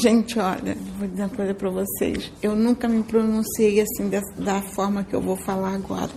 Gente, 0.00 0.38
olha, 0.38 0.76
vou 0.96 1.08
dizer 1.08 1.22
uma 1.22 1.28
coisa 1.28 1.54
para 1.54 1.70
vocês. 1.70 2.32
Eu 2.40 2.54
nunca 2.54 2.86
me 2.86 3.02
pronunciei 3.02 3.80
assim 3.80 4.08
da, 4.08 4.20
da 4.36 4.62
forma 4.62 5.02
que 5.02 5.12
eu 5.12 5.20
vou 5.20 5.36
falar 5.36 5.74
agora. 5.74 6.12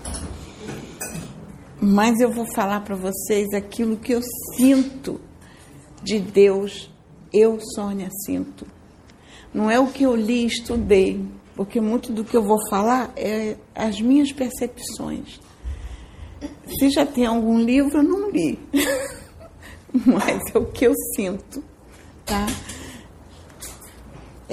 Mas 1.82 2.20
eu 2.20 2.32
vou 2.32 2.46
falar 2.54 2.82
para 2.82 2.96
vocês 2.96 3.48
aquilo 3.56 3.98
que 3.98 4.14
eu 4.14 4.22
sinto 4.56 5.20
de 6.04 6.20
Deus. 6.20 6.92
Eu, 7.34 7.58
Sônia, 7.74 8.10
sinto. 8.24 8.68
Não 9.52 9.72
é 9.72 9.80
o 9.80 9.88
que 9.88 10.04
eu 10.04 10.16
li 10.16 10.44
e 10.44 10.46
estudei, 10.46 11.26
porque 11.56 11.82
muito 11.82 12.14
do 12.14 12.24
que 12.24 12.38
eu 12.38 12.44
vou 12.44 12.60
falar 12.70 13.12
é 13.16 13.56
as 13.74 14.00
minhas 14.00 14.32
percepções. 14.32 15.40
Se 16.68 16.92
já 16.92 17.06
tem 17.06 17.26
algum 17.26 17.60
livro, 17.60 17.98
eu 17.98 18.04
não 18.04 18.30
li. 18.30 18.60
Mas 20.06 20.40
é 20.54 20.58
o 20.60 20.66
que 20.68 20.86
eu 20.86 20.94
sinto, 21.16 21.64
tá? 22.24 22.46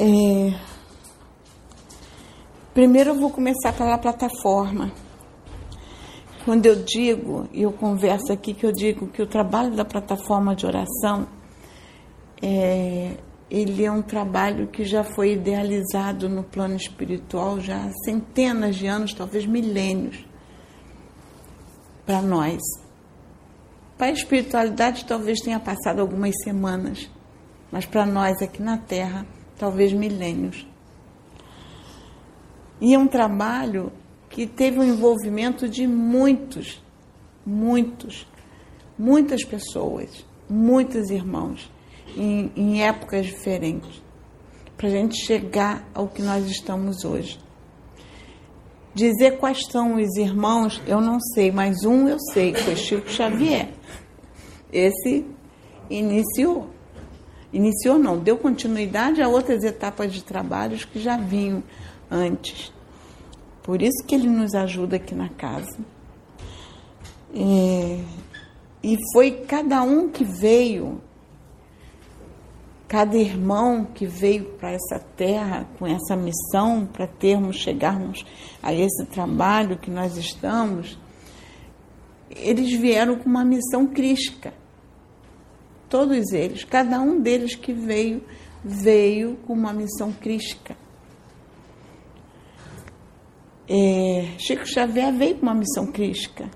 É... 0.00 0.54
Primeiro 2.72 3.10
eu 3.10 3.14
vou 3.16 3.30
começar 3.30 3.72
pela 3.72 3.98
plataforma. 3.98 4.92
Quando 6.44 6.66
eu 6.66 6.84
digo, 6.84 7.48
e 7.52 7.62
eu 7.62 7.72
converso 7.72 8.32
aqui, 8.32 8.54
que 8.54 8.64
eu 8.64 8.70
digo 8.70 9.08
que 9.08 9.20
o 9.20 9.26
trabalho 9.26 9.74
da 9.74 9.84
plataforma 9.84 10.54
de 10.54 10.64
oração, 10.64 11.26
é, 12.40 13.16
ele 13.50 13.84
é 13.84 13.90
um 13.90 14.00
trabalho 14.00 14.68
que 14.68 14.84
já 14.84 15.02
foi 15.02 15.32
idealizado 15.32 16.28
no 16.28 16.44
plano 16.44 16.76
espiritual 16.76 17.58
já 17.58 17.84
há 17.84 17.90
centenas 18.04 18.76
de 18.76 18.86
anos, 18.86 19.12
talvez 19.12 19.46
milênios, 19.46 20.24
para 22.06 22.22
nós. 22.22 22.60
Para 23.96 24.06
a 24.06 24.12
espiritualidade 24.12 25.04
talvez 25.06 25.40
tenha 25.40 25.58
passado 25.58 25.98
algumas 25.98 26.32
semanas, 26.44 27.10
mas 27.72 27.84
para 27.84 28.06
nós 28.06 28.40
aqui 28.40 28.62
na 28.62 28.78
Terra 28.78 29.26
talvez 29.58 29.92
milênios. 29.92 30.66
E 32.80 32.94
é 32.94 32.98
um 32.98 33.08
trabalho 33.08 33.92
que 34.30 34.46
teve 34.46 34.78
o 34.78 34.84
envolvimento 34.84 35.68
de 35.68 35.86
muitos, 35.86 36.82
muitos, 37.44 38.26
muitas 38.96 39.44
pessoas, 39.44 40.24
muitos 40.48 41.10
irmãos, 41.10 41.70
em, 42.16 42.52
em 42.54 42.82
épocas 42.82 43.26
diferentes, 43.26 44.02
para 44.76 44.88
a 44.88 44.90
gente 44.90 45.16
chegar 45.26 45.88
ao 45.92 46.08
que 46.08 46.22
nós 46.22 46.46
estamos 46.46 47.04
hoje. 47.04 47.38
Dizer 48.94 49.38
quais 49.38 49.58
são 49.70 49.96
os 49.96 50.16
irmãos, 50.16 50.80
eu 50.86 51.00
não 51.00 51.20
sei, 51.20 51.50
mas 51.50 51.84
um 51.84 52.08
eu 52.08 52.18
sei, 52.32 52.54
foi 52.54 52.76
Chico 52.76 53.08
Xavier. 53.08 53.70
Esse 54.72 55.24
iniciou 55.90 56.70
iniciou 57.52 57.98
não, 57.98 58.18
deu 58.18 58.36
continuidade 58.36 59.22
a 59.22 59.28
outras 59.28 59.64
etapas 59.64 60.12
de 60.12 60.22
trabalhos 60.22 60.84
que 60.84 61.00
já 61.00 61.16
vinham 61.16 61.62
antes. 62.10 62.72
Por 63.62 63.82
isso 63.82 64.04
que 64.06 64.14
ele 64.14 64.28
nos 64.28 64.54
ajuda 64.54 64.96
aqui 64.96 65.14
na 65.14 65.28
casa. 65.28 65.78
É, 67.34 68.00
e 68.82 68.96
foi 69.12 69.30
cada 69.46 69.82
um 69.82 70.08
que 70.08 70.24
veio, 70.24 71.00
cada 72.86 73.16
irmão 73.16 73.84
que 73.84 74.06
veio 74.06 74.44
para 74.58 74.72
essa 74.72 74.98
terra 74.98 75.66
com 75.78 75.86
essa 75.86 76.16
missão, 76.16 76.86
para 76.86 77.06
termos, 77.06 77.56
chegarmos 77.56 78.24
a 78.62 78.72
esse 78.72 79.04
trabalho 79.06 79.76
que 79.76 79.90
nós 79.90 80.16
estamos, 80.16 80.98
eles 82.30 82.72
vieram 82.72 83.16
com 83.16 83.28
uma 83.28 83.44
missão 83.44 83.86
crística 83.86 84.54
todos 85.88 86.32
eles, 86.32 86.64
cada 86.64 87.00
um 87.00 87.20
deles 87.20 87.54
que 87.54 87.72
veio, 87.72 88.22
veio 88.64 89.36
com 89.46 89.52
uma 89.52 89.72
missão 89.72 90.12
crística. 90.12 90.76
É, 93.68 94.28
Chico 94.38 94.66
Xavier 94.66 95.12
veio 95.12 95.36
com 95.36 95.42
uma 95.42 95.54
missão 95.54 95.86
crística. 95.92 96.48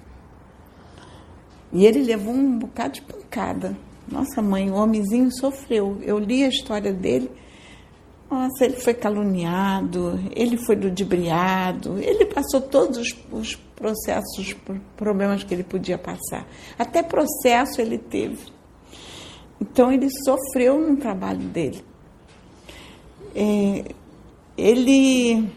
E 1.72 1.86
ele 1.86 2.02
levou 2.02 2.34
um 2.34 2.58
bocado 2.58 2.94
de 2.94 3.02
pancada. 3.02 3.76
Nossa 4.10 4.42
mãe, 4.42 4.70
o 4.70 4.74
homenzinho 4.74 5.30
sofreu. 5.32 5.98
Eu 6.02 6.18
li 6.18 6.44
a 6.44 6.48
história 6.48 6.92
dele. 6.92 7.30
Nossa, 8.30 8.64
ele 8.64 8.76
foi 8.76 8.94
caluniado, 8.94 10.18
ele 10.34 10.56
foi 10.56 10.74
ludibriado, 10.74 11.98
ele 11.98 12.24
passou 12.24 12.62
todos 12.62 12.96
os, 12.96 13.14
os 13.30 13.54
processos, 13.54 14.38
os 14.38 14.56
problemas 14.96 15.44
que 15.44 15.52
ele 15.52 15.62
podia 15.62 15.98
passar. 15.98 16.46
Até 16.78 17.02
processo 17.02 17.78
ele 17.78 17.98
teve. 17.98 18.38
Então 19.62 19.92
ele 19.92 20.08
sofreu 20.24 20.80
no 20.80 20.96
trabalho 20.96 21.38
dele. 21.38 21.84
É, 23.32 23.84
ele 24.58 25.48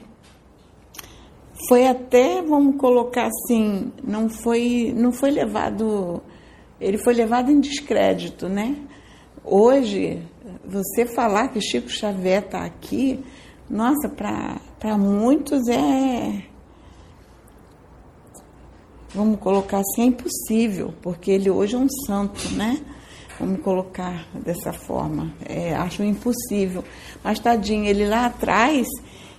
foi 1.68 1.88
até, 1.88 2.40
vamos 2.44 2.78
colocar 2.78 3.28
assim, 3.28 3.92
não 4.04 4.30
foi, 4.30 4.94
não 4.96 5.12
foi 5.12 5.32
levado, 5.32 6.22
ele 6.80 7.00
foi 7.00 7.16
levado 7.16 7.52
em 7.52 7.60
descrédito, 7.60 8.48
né? 8.48 8.78
Hoje, 9.44 10.22
você 10.64 11.08
falar 11.08 11.48
que 11.48 11.60
Chico 11.60 11.90
Xavier 11.90 12.44
está 12.44 12.64
aqui, 12.64 13.20
nossa, 13.68 14.08
para 14.08 14.98
muitos 15.00 15.68
é, 15.68 16.44
vamos 19.16 19.40
colocar 19.40 19.80
assim, 19.80 20.04
é 20.04 20.06
impossível, 20.06 20.94
porque 21.02 21.32
ele 21.32 21.50
hoje 21.50 21.76
é 21.76 21.80
um 21.80 21.90
santo, 22.06 22.52
né? 22.52 22.80
Vamos 23.40 23.62
colocar 23.62 24.28
dessa 24.34 24.72
forma. 24.72 25.34
É, 25.46 25.76
acho 25.76 26.04
impossível. 26.04 26.84
Mas 27.24 27.40
tadinho, 27.40 27.86
ele 27.86 28.08
lá 28.08 28.28
atrás, 28.28 28.88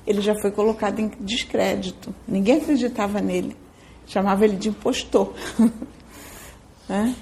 ele 0.07 0.21
já 0.21 0.35
foi 0.41 0.51
colocado 0.51 1.01
em 1.01 1.11
descrédito. 1.21 2.15
Ninguém 2.29 2.59
acreditava 2.59 3.21
nele. 3.21 3.57
Chamava 4.07 4.45
ele 4.45 4.57
de 4.57 4.69
impostor. 4.69 5.33
né? 6.89 7.15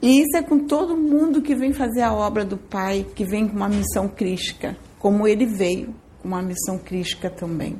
E 0.00 0.20
isso 0.20 0.36
é 0.36 0.42
com 0.42 0.60
todo 0.60 0.96
mundo 0.96 1.42
que 1.42 1.54
vem 1.54 1.72
fazer 1.72 2.02
a 2.02 2.14
obra 2.14 2.44
do 2.44 2.56
Pai, 2.56 3.06
que 3.14 3.24
vem 3.24 3.48
com 3.48 3.56
uma 3.56 3.68
missão 3.68 4.08
crística, 4.08 4.76
como 4.98 5.26
ele 5.26 5.46
veio 5.46 5.94
com 6.20 6.28
uma 6.28 6.42
missão 6.42 6.78
crística 6.78 7.28
também. 7.28 7.76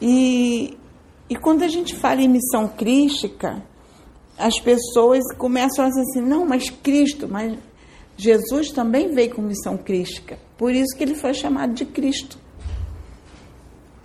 E, 0.00 0.76
e 1.28 1.36
quando 1.36 1.62
a 1.62 1.68
gente 1.68 1.94
fala 1.94 2.20
em 2.20 2.28
missão 2.28 2.68
crística, 2.68 3.62
as 4.40 4.58
pessoas 4.58 5.20
começam 5.36 5.84
a 5.84 5.88
dizer 5.88 6.00
assim: 6.00 6.20
não, 6.20 6.46
mas 6.46 6.70
Cristo, 6.70 7.28
mas 7.28 7.56
Jesus 8.16 8.70
também 8.70 9.12
veio 9.12 9.34
com 9.34 9.42
missão 9.42 9.76
crística. 9.76 10.38
Por 10.56 10.74
isso 10.74 10.96
que 10.96 11.04
ele 11.04 11.14
foi 11.14 11.34
chamado 11.34 11.74
de 11.74 11.84
Cristo. 11.84 12.38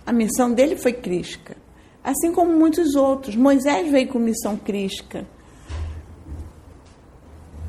A 0.04 0.12
missão 0.12 0.52
dele 0.52 0.76
foi 0.76 0.92
crística. 0.92 1.56
Assim 2.04 2.32
como 2.32 2.52
muitos 2.52 2.94
outros. 2.94 3.34
Moisés 3.34 3.90
veio 3.90 4.08
com 4.08 4.18
missão 4.18 4.56
crística. 4.56 5.26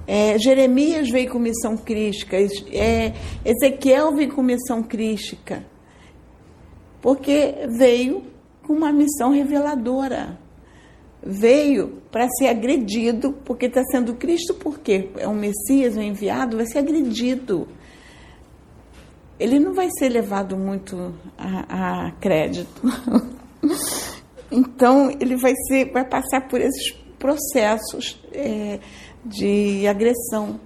É, 0.05 0.37
Jeremias 0.37 1.09
veio 1.09 1.31
com 1.31 1.39
missão 1.39 1.75
crística. 1.75 2.37
É, 2.37 3.13
Ezequiel 3.43 4.13
veio 4.13 4.31
com 4.33 4.43
missão 4.43 4.83
crística. 4.83 5.65
Porque 7.01 7.55
veio 7.69 8.23
com 8.63 8.73
uma 8.73 8.91
missão 8.91 9.31
reveladora 9.31 10.37
veio 11.23 12.01
para 12.11 12.27
ser 12.29 12.47
agredido, 12.47 13.33
porque 13.45 13.65
está 13.65 13.83
sendo 13.91 14.15
Cristo, 14.15 14.53
porque 14.53 15.09
é 15.17 15.27
um 15.27 15.35
Messias, 15.35 15.97
um 15.97 16.01
enviado, 16.01 16.57
vai 16.57 16.65
ser 16.65 16.79
agredido. 16.79 17.67
Ele 19.39 19.59
não 19.59 19.73
vai 19.73 19.89
ser 19.97 20.09
levado 20.09 20.57
muito 20.57 21.13
a, 21.37 22.07
a 22.07 22.11
crédito. 22.13 22.81
então, 24.51 25.11
ele 25.19 25.35
vai, 25.35 25.53
ser, 25.67 25.91
vai 25.91 26.05
passar 26.07 26.47
por 26.47 26.59
esses 26.59 26.91
processos 27.19 28.19
é, 28.31 28.79
de 29.23 29.87
agressão. 29.87 30.59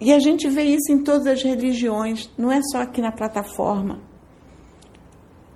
E 0.00 0.12
a 0.12 0.18
gente 0.18 0.48
vê 0.48 0.62
isso 0.62 0.90
em 0.90 1.02
todas 1.02 1.26
as 1.26 1.42
religiões, 1.42 2.30
não 2.38 2.50
é 2.50 2.60
só 2.72 2.80
aqui 2.80 3.02
na 3.02 3.12
plataforma. 3.12 4.00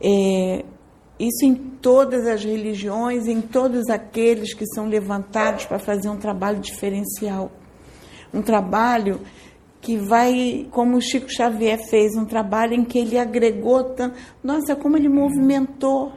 É, 0.01 0.65
isso 1.19 1.45
em 1.45 1.55
todas 1.55 2.27
as 2.27 2.45
religiões, 2.45 3.29
em 3.29 3.41
todos 3.41 3.89
aqueles 3.89 4.53
que 4.53 4.67
são 4.67 4.89
levantados 4.89 5.65
para 5.65 5.79
fazer 5.79 6.09
um 6.09 6.17
trabalho 6.17 6.59
diferencial. 6.59 7.53
Um 8.33 8.43
trabalho 8.43 9.21
que 9.81 9.97
vai, 9.97 10.67
como 10.71 10.97
o 10.97 11.01
Chico 11.01 11.31
Xavier 11.31 11.79
fez, 11.89 12.17
um 12.17 12.25
trabalho 12.25 12.75
em 12.75 12.85
que 12.85 12.99
ele 12.99 13.19
agregou 13.19 13.85
tanto. 13.85 14.17
Nossa, 14.43 14.75
como 14.75 14.97
ele 14.97 15.09
movimentou. 15.09 16.13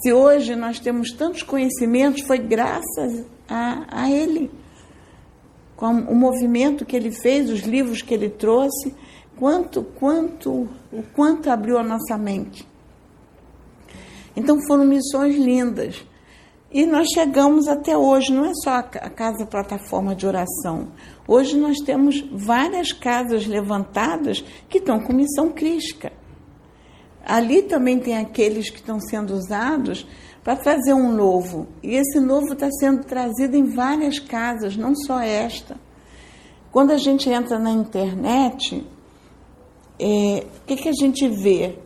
Se 0.00 0.12
hoje 0.12 0.56
nós 0.56 0.80
temos 0.80 1.12
tantos 1.12 1.42
conhecimentos, 1.42 2.22
foi 2.22 2.38
graças 2.38 3.24
a, 3.48 4.02
a 4.04 4.10
ele. 4.10 4.50
Com 5.76 5.92
o 5.92 6.14
movimento 6.14 6.84
que 6.84 6.96
ele 6.96 7.12
fez, 7.12 7.50
os 7.50 7.60
livros 7.60 8.02
que 8.02 8.14
ele 8.14 8.30
trouxe, 8.30 8.94
quanto, 9.36 9.82
quanto, 9.82 10.68
o 10.92 11.02
quanto 11.14 11.50
abriu 11.50 11.78
a 11.78 11.84
nossa 11.84 12.18
mente. 12.18 12.66
Então 14.36 14.58
foram 14.66 14.84
missões 14.84 15.36
lindas. 15.36 16.04
E 16.70 16.84
nós 16.86 17.06
chegamos 17.14 17.68
até 17.68 17.96
hoje, 17.96 18.32
não 18.32 18.46
é 18.46 18.52
só 18.64 18.70
a 18.70 18.82
casa 18.82 19.46
plataforma 19.46 20.14
de 20.14 20.26
oração. 20.26 20.88
Hoje 21.26 21.56
nós 21.56 21.78
temos 21.78 22.20
várias 22.32 22.92
casas 22.92 23.46
levantadas 23.46 24.44
que 24.68 24.78
estão 24.78 24.98
com 24.98 25.12
missão 25.12 25.50
crística. 25.52 26.12
Ali 27.24 27.62
também 27.62 28.00
tem 28.00 28.16
aqueles 28.16 28.70
que 28.70 28.78
estão 28.78 28.98
sendo 28.98 29.34
usados 29.34 30.04
para 30.42 30.56
trazer 30.56 30.92
um 30.92 31.12
novo. 31.12 31.68
E 31.82 31.94
esse 31.94 32.18
novo 32.18 32.52
está 32.52 32.68
sendo 32.72 33.04
trazido 33.04 33.56
em 33.56 33.64
várias 33.64 34.18
casas, 34.18 34.76
não 34.76 34.94
só 34.94 35.20
esta. 35.20 35.76
Quando 36.72 36.90
a 36.90 36.98
gente 36.98 37.30
entra 37.30 37.56
na 37.56 37.70
internet, 37.70 38.84
é, 39.98 40.44
o 40.60 40.66
que, 40.66 40.74
que 40.74 40.88
a 40.88 40.92
gente 40.92 41.28
vê? 41.28 41.78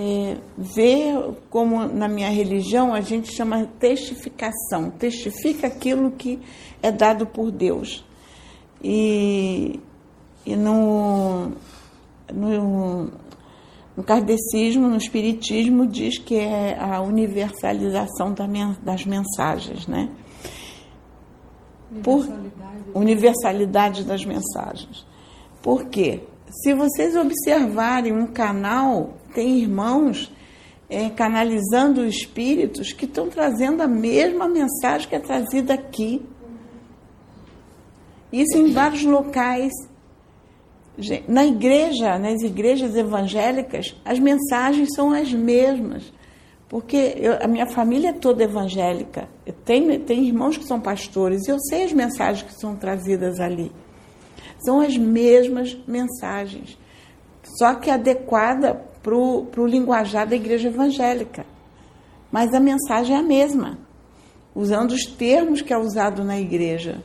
É, 0.00 0.36
vê 0.56 1.12
como 1.50 1.84
na 1.88 2.06
minha 2.06 2.28
religião 2.28 2.94
a 2.94 3.00
gente 3.00 3.34
chama 3.34 3.66
testificação, 3.80 4.90
testifica 4.90 5.66
aquilo 5.66 6.12
que 6.12 6.38
é 6.80 6.92
dado 6.92 7.26
por 7.26 7.50
Deus. 7.50 8.04
E, 8.80 9.80
e 10.46 10.54
no, 10.54 11.50
no, 12.32 13.10
no 13.96 14.04
kardecismo, 14.04 14.86
no 14.86 14.96
espiritismo, 14.96 15.84
diz 15.84 16.16
que 16.16 16.36
é 16.36 16.78
a 16.78 17.00
universalização 17.00 18.32
das 18.80 19.04
mensagens, 19.04 19.88
né? 19.88 20.10
Por 22.04 22.24
universalidade 22.94 24.04
das 24.04 24.24
mensagens. 24.24 25.04
Por 25.60 25.86
quê? 25.86 26.20
Se 26.48 26.72
vocês 26.72 27.16
observarem 27.16 28.12
um 28.12 28.28
canal, 28.28 29.17
tem 29.34 29.58
irmãos 29.58 30.32
é, 30.88 31.10
canalizando 31.10 32.04
espíritos 32.04 32.92
que 32.92 33.04
estão 33.04 33.28
trazendo 33.28 33.82
a 33.82 33.86
mesma 33.86 34.48
mensagem 34.48 35.08
que 35.08 35.14
é 35.14 35.20
trazida 35.20 35.74
aqui. 35.74 36.22
Isso 38.32 38.56
em 38.56 38.72
vários 38.72 39.04
locais. 39.04 39.72
Na 41.28 41.46
igreja, 41.46 42.18
nas 42.18 42.42
igrejas 42.42 42.96
evangélicas, 42.96 43.94
as 44.04 44.18
mensagens 44.18 44.88
são 44.94 45.12
as 45.12 45.32
mesmas. 45.32 46.12
Porque 46.68 47.14
eu, 47.16 47.38
a 47.40 47.46
minha 47.46 47.66
família 47.66 48.10
é 48.10 48.12
toda 48.12 48.44
evangélica. 48.44 49.28
Eu 49.46 49.54
tenho, 49.64 49.98
tenho 50.00 50.24
irmãos 50.24 50.56
que 50.56 50.64
são 50.64 50.80
pastores 50.80 51.46
e 51.46 51.50
eu 51.50 51.58
sei 51.60 51.84
as 51.84 51.92
mensagens 51.92 52.42
que 52.42 52.60
são 52.60 52.76
trazidas 52.76 53.40
ali. 53.40 53.72
São 54.58 54.80
as 54.80 54.96
mesmas 54.96 55.76
mensagens, 55.86 56.76
só 57.58 57.74
que 57.76 57.90
adequada 57.90 58.87
para 59.02 59.14
o 59.14 59.66
linguajar 59.66 60.26
da 60.26 60.36
igreja 60.36 60.68
evangélica. 60.68 61.46
Mas 62.30 62.52
a 62.52 62.60
mensagem 62.60 63.16
é 63.16 63.18
a 63.18 63.22
mesma, 63.22 63.78
usando 64.54 64.92
os 64.92 65.04
termos 65.04 65.62
que 65.62 65.72
é 65.72 65.78
usado 65.78 66.22
na 66.22 66.38
igreja. 66.38 67.02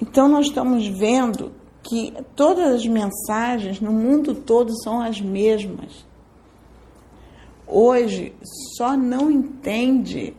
Então 0.00 0.28
nós 0.28 0.46
estamos 0.46 0.86
vendo 0.86 1.52
que 1.82 2.12
todas 2.36 2.74
as 2.74 2.86
mensagens 2.86 3.80
no 3.80 3.92
mundo 3.92 4.34
todo 4.34 4.72
são 4.82 5.00
as 5.00 5.20
mesmas. 5.20 6.04
Hoje 7.66 8.34
só 8.76 8.96
não 8.96 9.30
entende 9.30 10.34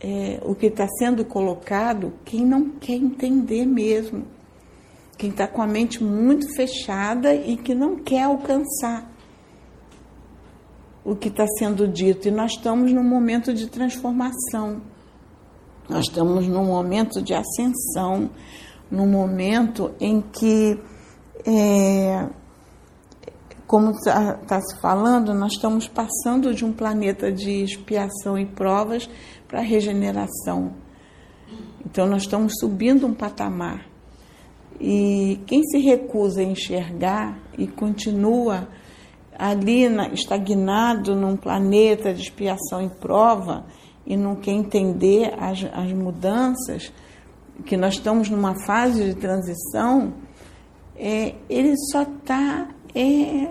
é, 0.00 0.40
o 0.44 0.54
que 0.54 0.66
está 0.66 0.86
sendo 0.98 1.24
colocado 1.24 2.12
quem 2.24 2.44
não 2.44 2.70
quer 2.70 2.94
entender 2.94 3.66
mesmo. 3.66 4.24
Quem 5.18 5.30
está 5.30 5.48
com 5.48 5.62
a 5.62 5.66
mente 5.66 6.02
muito 6.02 6.54
fechada 6.54 7.34
e 7.34 7.56
que 7.56 7.74
não 7.74 7.96
quer 7.96 8.24
alcançar 8.24 9.10
o 11.06 11.14
que 11.14 11.28
está 11.28 11.46
sendo 11.58 11.86
dito. 11.86 12.26
E 12.26 12.32
nós 12.32 12.52
estamos 12.52 12.92
num 12.92 13.04
momento 13.04 13.54
de 13.54 13.68
transformação. 13.68 14.82
Nós 15.88 16.06
estamos 16.06 16.48
num 16.48 16.64
momento 16.64 17.22
de 17.22 17.32
ascensão 17.32 18.28
num 18.90 19.06
momento 19.06 19.92
em 20.00 20.20
que, 20.20 20.78
é, 21.44 22.28
como 23.66 23.90
está 23.90 24.34
tá 24.34 24.60
se 24.60 24.80
falando, 24.80 25.34
nós 25.34 25.52
estamos 25.52 25.88
passando 25.88 26.54
de 26.54 26.64
um 26.64 26.72
planeta 26.72 27.32
de 27.32 27.62
expiação 27.62 28.38
e 28.38 28.46
provas 28.46 29.08
para 29.48 29.60
regeneração. 29.60 30.72
Então, 31.84 32.06
nós 32.06 32.22
estamos 32.22 32.54
subindo 32.60 33.06
um 33.06 33.14
patamar. 33.14 33.86
E 34.80 35.40
quem 35.46 35.62
se 35.64 35.78
recusa 35.78 36.40
a 36.40 36.44
enxergar 36.44 37.38
e 37.56 37.66
continua 37.66 38.68
ali 39.38 39.88
na, 39.88 40.08
estagnado 40.08 41.14
num 41.14 41.36
planeta 41.36 42.12
de 42.12 42.22
expiação 42.22 42.82
e 42.82 42.88
prova 42.88 43.64
e 44.06 44.16
não 44.16 44.36
quer 44.36 44.52
entender 44.52 45.34
as, 45.38 45.64
as 45.72 45.92
mudanças, 45.92 46.92
que 47.64 47.76
nós 47.76 47.94
estamos 47.94 48.28
numa 48.28 48.54
fase 48.64 49.04
de 49.04 49.14
transição, 49.14 50.12
é, 50.96 51.34
ele 51.48 51.74
só 51.90 52.02
está 52.02 52.68
é, 52.94 53.50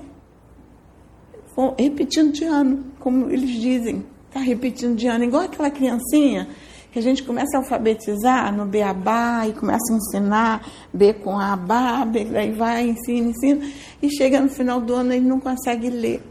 repetindo 1.77 2.31
de 2.31 2.45
ano, 2.45 2.85
como 2.99 3.29
eles 3.29 3.49
dizem. 3.49 4.05
Está 4.27 4.39
repetindo 4.39 4.95
de 4.95 5.07
ano, 5.07 5.23
igual 5.23 5.43
aquela 5.43 5.69
criancinha 5.69 6.47
que 6.95 6.99
a 6.99 7.01
gente 7.01 7.23
começa 7.23 7.57
a 7.57 7.59
alfabetizar 7.59 8.55
no 8.55 8.65
beabá 8.65 9.45
e 9.45 9.51
começa 9.51 9.91
a 9.91 9.97
ensinar 9.97 10.65
B 10.93 11.11
com 11.11 11.37
A, 11.37 11.53
B, 11.57 11.73
B, 12.05 12.23
daí 12.31 12.53
vai, 12.53 12.87
ensina, 12.87 13.31
ensina, 13.31 13.69
e 14.01 14.09
chega 14.09 14.39
no 14.39 14.47
final 14.47 14.79
do 14.79 14.93
ano 14.93 15.13
e 15.13 15.19
não 15.19 15.37
consegue 15.37 15.89
ler. 15.89 16.23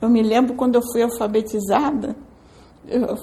Eu 0.00 0.08
me 0.08 0.22
lembro 0.22 0.54
quando 0.54 0.76
eu 0.76 0.82
fui 0.92 1.02
alfabetizada, 1.02 2.14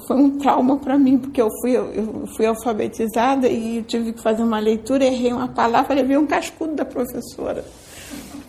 foi 0.06 0.18
um 0.18 0.38
trauma 0.40 0.76
para 0.76 0.98
mim, 0.98 1.18
porque 1.18 1.42
eu 1.42 1.48
fui, 1.62 1.78
eu 1.78 2.28
fui 2.36 2.46
alfabetizada 2.46 3.48
e 3.48 3.84
tive 3.84 4.12
que 4.12 4.22
fazer 4.22 4.44
uma 4.44 4.60
leitura, 4.60 5.06
errei 5.06 5.32
uma 5.32 5.48
palavra, 5.48 5.96
levei 5.96 6.18
um 6.18 6.28
cascudo 6.28 6.76
da 6.76 6.84
professora. 6.84 7.64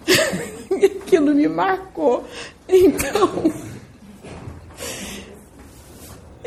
aquilo 1.09 1.33
me 1.33 1.47
marcou. 1.47 2.25
Então, 2.69 3.45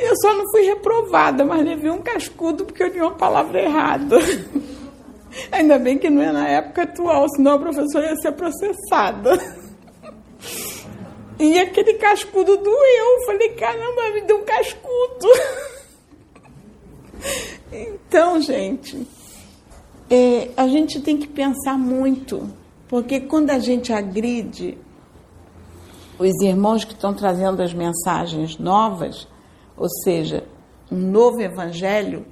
eu 0.02 0.16
só 0.18 0.34
não 0.34 0.50
fui 0.52 0.64
reprovada, 0.64 1.46
mas 1.46 1.66
levei 1.66 1.90
um 1.90 2.02
cascudo 2.02 2.66
porque 2.66 2.84
eu 2.84 2.88
li 2.88 3.00
uma 3.00 3.12
palavra 3.12 3.62
errada. 3.62 4.18
Ainda 5.52 5.80
bem 5.80 5.98
que 5.98 6.10
não 6.10 6.22
é 6.22 6.32
na 6.32 6.48
época 6.48 6.84
atual, 6.84 7.28
senão 7.30 7.54
a 7.54 7.60
professora 7.60 8.08
ia 8.08 8.16
ser 8.18 8.32
processada. 8.34 9.40
E 11.40 11.58
aquele 11.58 11.94
cascudo 11.94 12.58
doeu. 12.58 13.26
Falei, 13.26 13.50
caramba, 13.50 14.10
me 14.14 14.22
deu 14.22 14.38
um 14.38 14.46
cascudo. 14.46 15.28
Então, 17.74 18.42
gente, 18.42 19.08
é, 20.10 20.50
a 20.58 20.68
gente 20.68 21.00
tem 21.00 21.18
que 21.18 21.28
pensar 21.28 21.78
muito, 21.78 22.50
porque 22.90 23.22
quando 23.22 23.52
a 23.52 23.60
gente 23.60 23.94
agride 23.94 24.78
os 26.20 26.42
irmãos 26.42 26.84
que 26.84 26.94
estão 26.94 27.14
trazendo 27.14 27.62
as 27.62 27.74
mensagens 27.74 28.58
novas, 28.58 29.26
ou 29.82 29.90
seja, 29.90 30.48
um 30.92 30.96
novo 30.96 31.42
evangelho, 31.42 32.24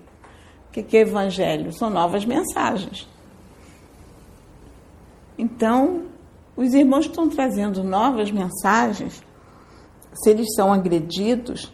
o 0.68 0.72
que, 0.72 0.96
é 0.96 1.00
evangelho? 1.00 1.74
São 1.74 1.90
novas 1.90 2.24
mensagens. 2.24 3.10
Então, 5.36 6.04
os 6.56 6.76
irmãos 6.76 7.08
estão 7.08 7.28
trazendo 7.28 7.84
novas 7.84 8.30
mensagens, 8.30 9.24
se 10.14 10.30
eles 10.30 10.54
são 10.54 10.72
agredidos, 10.72 11.74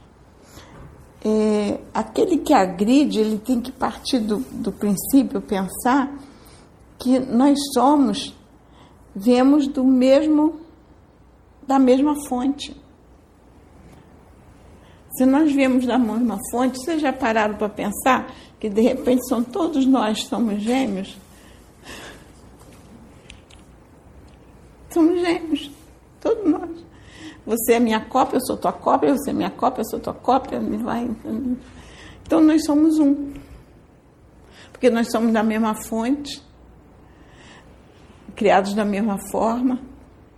é, 1.25 1.82
aquele 1.94 2.38
que 2.38 2.53
agride, 2.53 3.20
ele 3.20 3.38
tem 3.38 3.60
que 3.60 3.74
partir 3.74 4.20
do, 4.20 4.38
do 4.38 4.72
princípio, 4.72 5.41
pensar 5.41 6.17
que 6.98 7.20
nós 7.20 7.60
somos, 7.74 8.34
viemos 9.13 9.67
do 9.67 9.84
mesmo, 9.84 10.58
da 11.67 11.77
mesma 11.77 12.15
fonte. 12.29 12.84
Se 15.17 15.25
nós 15.25 15.51
viemos 15.51 15.86
da 15.86 15.98
mesma 15.98 16.38
fonte, 16.51 16.77
vocês 16.77 17.01
já 17.01 17.13
pararam 17.13 17.55
para 17.55 17.69
pensar 17.69 18.34
que 18.60 18.69
de 18.69 18.81
repente 18.81 19.27
são 19.27 19.43
todos 19.43 19.86
nós 19.86 20.24
somos 20.24 20.62
gêmeos? 20.62 21.17
Somos 24.89 25.22
gêmeos, 25.22 25.72
todos 26.19 26.50
nós. 26.50 26.69
Você 27.45 27.74
é 27.74 27.79
minha 27.79 28.00
cópia, 28.00 28.38
eu 28.38 28.41
sou 28.45 28.57
tua 28.57 28.74
cópia, 28.74 29.15
você 29.15 29.29
é 29.29 29.34
minha 29.34 29.51
cópia, 29.51 29.81
eu 29.81 29.86
sou 29.86 30.00
tua 30.00 30.13
cópia, 30.13 30.60
me 30.60 30.77
vai. 30.77 31.10
Então 32.24 32.41
nós 32.41 32.65
somos 32.65 32.98
um. 33.00 33.34
Porque 34.72 34.89
nós 34.89 35.10
somos 35.12 35.31
da 35.31 35.43
mesma 35.43 35.75
fonte, 35.75 36.41
criados 38.36 38.74
da 38.74 38.84
mesma 38.84 39.17
forma, 39.31 39.79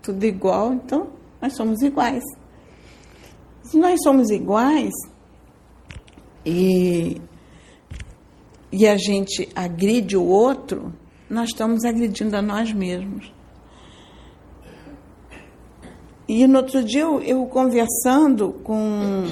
tudo 0.03 0.23
igual, 0.23 0.73
então 0.73 1.07
nós 1.41 1.55
somos 1.55 1.81
iguais. 1.81 2.23
Se 3.67 3.77
nós 3.77 4.01
somos 4.01 4.29
iguais 4.29 4.93
e, 6.45 7.21
e 8.71 8.87
a 8.87 8.95
gente 8.95 9.49
agride 9.53 10.15
o 10.15 10.25
outro, 10.25 10.93
nós 11.29 11.49
estamos 11.49 11.83
agredindo 11.83 12.37
a 12.37 12.41
nós 12.41 12.71
mesmos. 12.71 13.31
E 16.29 16.47
no 16.47 16.59
outro 16.59 16.81
dia 16.81 17.01
eu, 17.01 17.21
eu 17.21 17.45
conversando 17.47 18.53
com 18.63 19.25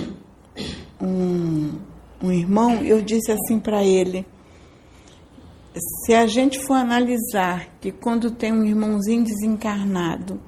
um 1.01 2.31
irmão, 2.31 2.83
eu 2.83 3.01
disse 3.01 3.31
assim 3.31 3.57
para 3.57 3.85
ele: 3.85 4.25
se 6.05 6.13
a 6.13 6.27
gente 6.27 6.59
for 6.59 6.73
analisar 6.75 7.69
que 7.79 7.91
quando 7.91 8.31
tem 8.31 8.51
um 8.51 8.65
irmãozinho 8.65 9.23
desencarnado 9.23 10.41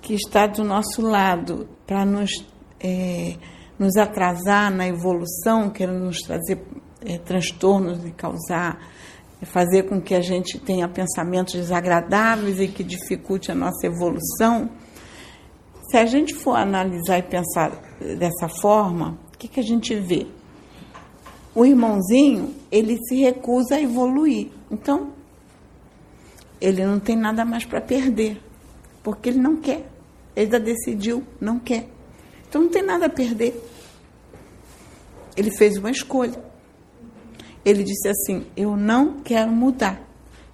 que 0.00 0.14
está 0.14 0.46
do 0.46 0.62
nosso 0.62 1.00
lado 1.00 1.68
para 1.86 2.04
nos, 2.04 2.30
é, 2.84 3.36
nos 3.78 3.96
atrasar 3.96 4.70
na 4.70 4.86
evolução, 4.86 5.70
querendo 5.70 6.04
nos 6.04 6.18
trazer 6.18 6.62
é, 7.04 7.18
transtornos 7.18 8.04
e 8.04 8.10
causar, 8.10 8.78
fazer 9.42 9.84
com 9.84 10.00
que 10.00 10.14
a 10.14 10.20
gente 10.20 10.58
tenha 10.58 10.86
pensamentos 10.88 11.54
desagradáveis 11.54 12.60
e 12.60 12.68
que 12.68 12.84
dificulte 12.84 13.50
a 13.50 13.54
nossa 13.54 13.86
evolução, 13.86 14.70
se 15.90 15.96
a 15.96 16.06
gente 16.06 16.34
for 16.34 16.56
analisar 16.56 17.18
e 17.18 17.22
pensar 17.22 17.70
dessa 18.18 18.48
forma, 18.48 19.18
o 19.34 19.38
que, 19.38 19.48
que 19.48 19.60
a 19.60 19.62
gente 19.62 19.94
vê? 19.94 20.26
O 21.54 21.64
irmãozinho, 21.64 22.54
ele 22.70 22.98
se 23.06 23.16
recusa 23.20 23.76
a 23.76 23.80
evoluir. 23.80 24.48
Então, 24.70 25.12
ele 26.60 26.84
não 26.84 26.98
tem 26.98 27.16
nada 27.16 27.44
mais 27.44 27.64
para 27.64 27.80
perder, 27.80 28.40
porque 29.02 29.28
ele 29.28 29.38
não 29.38 29.56
quer. 29.56 29.86
Ele 30.34 30.50
já 30.50 30.58
decidiu, 30.58 31.22
não 31.40 31.60
quer. 31.60 31.93
Então 32.54 32.62
não 32.62 32.70
tem 32.70 32.84
nada 32.84 33.06
a 33.06 33.10
perder. 33.10 33.60
Ele 35.36 35.50
fez 35.50 35.76
uma 35.76 35.90
escolha. 35.90 36.40
Ele 37.64 37.82
disse 37.82 38.06
assim: 38.06 38.46
Eu 38.56 38.76
não 38.76 39.22
quero 39.22 39.50
mudar. 39.50 40.00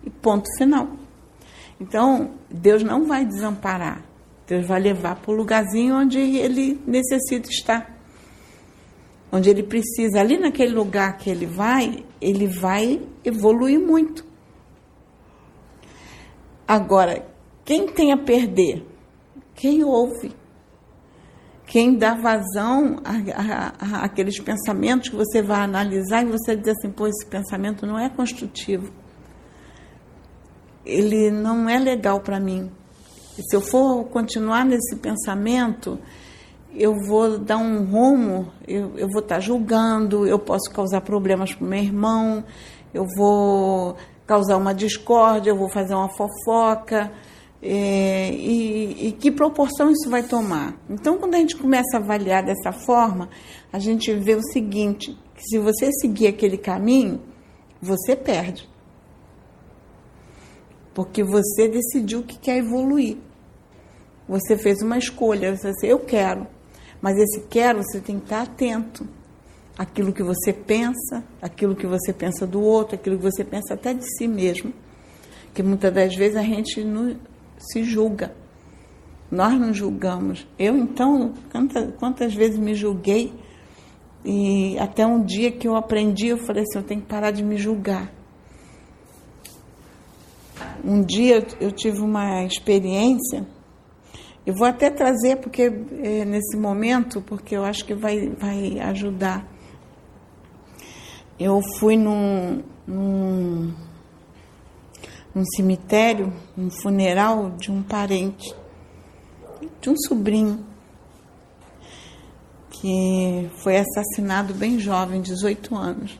E 0.02 0.08
ponto 0.08 0.48
final. 0.56 0.88
Então, 1.78 2.30
Deus 2.50 2.82
não 2.82 3.04
vai 3.04 3.26
desamparar. 3.26 4.02
Deus 4.46 4.66
vai 4.66 4.80
levar 4.80 5.16
para 5.16 5.30
o 5.30 5.34
lugarzinho 5.34 5.94
onde 5.94 6.18
ele 6.18 6.80
necessita 6.86 7.50
estar. 7.50 7.94
Onde 9.30 9.50
ele 9.50 9.62
precisa. 9.62 10.20
Ali 10.20 10.38
naquele 10.38 10.72
lugar 10.72 11.18
que 11.18 11.28
ele 11.28 11.44
vai, 11.44 12.02
ele 12.18 12.46
vai 12.46 13.02
evoluir 13.22 13.78
muito. 13.78 14.24
Agora, 16.66 17.28
quem 17.62 17.86
tem 17.88 18.10
a 18.10 18.16
perder? 18.16 18.86
Quem 19.54 19.84
ouve. 19.84 20.39
Quem 21.70 21.96
dá 21.96 22.14
vazão 22.14 23.00
àqueles 24.02 24.38
pensamentos 24.40 25.08
que 25.08 25.16
você 25.16 25.40
vai 25.40 25.60
analisar 25.60 26.22
e 26.22 26.26
você 26.26 26.54
diz 26.54 26.74
assim, 26.76 26.90
pô, 26.90 27.06
esse 27.06 27.24
pensamento 27.24 27.86
não 27.86 27.98
é 27.98 28.10
construtivo. 28.10 28.92
Ele 30.84 31.30
não 31.30 31.68
é 31.68 31.78
legal 31.78 32.20
para 32.20 32.38
mim 32.38 32.70
se 33.48 33.56
eu 33.56 33.60
for 33.60 34.04
continuar 34.04 34.64
nesse 34.64 34.96
pensamento, 34.96 35.98
eu 36.74 36.94
vou 37.06 37.38
dar 37.38 37.56
um 37.56 37.84
rumo, 37.84 38.52
eu, 38.66 38.96
eu 38.96 39.08
vou 39.08 39.20
estar 39.20 39.40
julgando, 39.40 40.26
eu 40.26 40.38
posso 40.38 40.70
causar 40.70 41.00
problemas 41.00 41.54
para 41.54 41.64
o 41.64 41.68
meu 41.68 41.78
irmão, 41.78 42.44
eu 42.92 43.06
vou 43.16 43.96
causar 44.26 44.56
uma 44.56 44.74
discórdia, 44.74 45.50
eu 45.50 45.56
vou 45.56 45.68
fazer 45.68 45.94
uma 45.94 46.08
fofoca. 46.08 47.10
É, 47.62 48.32
e, 48.32 49.08
e, 49.08 49.12
que 49.12 49.30
proporção 49.30 49.90
isso 49.90 50.08
vai 50.08 50.22
tomar? 50.22 50.80
Então, 50.88 51.18
quando 51.18 51.34
a 51.34 51.38
gente 51.38 51.56
começa 51.56 51.98
a 51.98 52.00
avaliar 52.00 52.42
dessa 52.42 52.72
forma, 52.72 53.28
a 53.70 53.78
gente 53.78 54.14
vê 54.14 54.34
o 54.34 54.42
seguinte: 54.42 55.16
que 55.34 55.42
se 55.42 55.58
você 55.58 55.90
seguir 55.92 56.28
aquele 56.28 56.56
caminho, 56.56 57.20
você 57.80 58.16
perde. 58.16 58.68
Porque 60.94 61.22
você 61.22 61.68
decidiu 61.68 62.22
que 62.22 62.38
quer 62.38 62.58
evoluir. 62.58 63.18
Você 64.28 64.56
fez 64.56 64.80
uma 64.80 64.96
escolha, 64.96 65.56
você 65.56 65.70
disse, 65.72 65.86
eu 65.86 65.98
quero. 65.98 66.46
Mas 67.00 67.18
esse 67.18 67.40
quero, 67.48 67.82
você 67.82 68.00
tem 68.00 68.18
que 68.18 68.24
estar 68.24 68.42
atento. 68.42 69.06
Aquilo 69.78 70.12
que 70.12 70.22
você 70.22 70.52
pensa, 70.52 71.24
aquilo 71.40 71.74
que 71.74 71.86
você 71.86 72.12
pensa 72.12 72.46
do 72.46 72.60
outro, 72.60 72.94
aquilo 72.94 73.16
que 73.16 73.22
você 73.22 73.44
pensa 73.44 73.74
até 73.74 73.94
de 73.94 74.04
si 74.16 74.28
mesmo. 74.28 74.72
Que 75.54 75.62
muitas 75.62 75.92
das 75.92 76.14
vezes 76.14 76.36
a 76.36 76.42
gente 76.42 76.84
se 77.60 77.84
julga. 77.84 78.34
Nós 79.30 79.52
não 79.60 79.72
julgamos. 79.72 80.46
Eu, 80.58 80.76
então, 80.76 81.34
quantas, 81.52 81.94
quantas 81.96 82.34
vezes 82.34 82.58
me 82.58 82.74
julguei 82.74 83.32
e 84.24 84.76
até 84.78 85.06
um 85.06 85.22
dia 85.22 85.52
que 85.52 85.68
eu 85.68 85.76
aprendi, 85.76 86.28
eu 86.28 86.38
falei 86.38 86.64
assim, 86.64 86.78
eu 86.78 86.84
tenho 86.84 87.00
que 87.00 87.06
parar 87.06 87.30
de 87.30 87.44
me 87.44 87.56
julgar. 87.56 88.12
Um 90.84 91.02
dia 91.02 91.46
eu 91.60 91.70
tive 91.70 92.00
uma 92.00 92.42
experiência 92.44 93.46
eu 94.46 94.54
vou 94.54 94.66
até 94.66 94.90
trazer, 94.90 95.36
porque 95.36 95.62
é, 95.62 96.24
nesse 96.24 96.56
momento, 96.56 97.20
porque 97.20 97.56
eu 97.56 97.62
acho 97.62 97.84
que 97.84 97.94
vai, 97.94 98.30
vai 98.30 98.80
ajudar. 98.80 99.46
Eu 101.38 101.60
fui 101.78 101.96
num, 101.96 102.62
num, 102.86 103.74
num 105.34 105.44
cemitério, 105.56 106.32
um 106.56 106.70
funeral 106.70 107.50
de 107.50 107.70
um 107.70 107.82
parente, 107.82 108.54
de 109.80 109.90
um 109.90 109.96
sobrinho, 109.96 110.64
que 112.70 113.50
foi 113.62 113.76
assassinado 113.76 114.54
bem 114.54 114.78
jovem, 114.78 115.20
18 115.20 115.76
anos. 115.76 116.18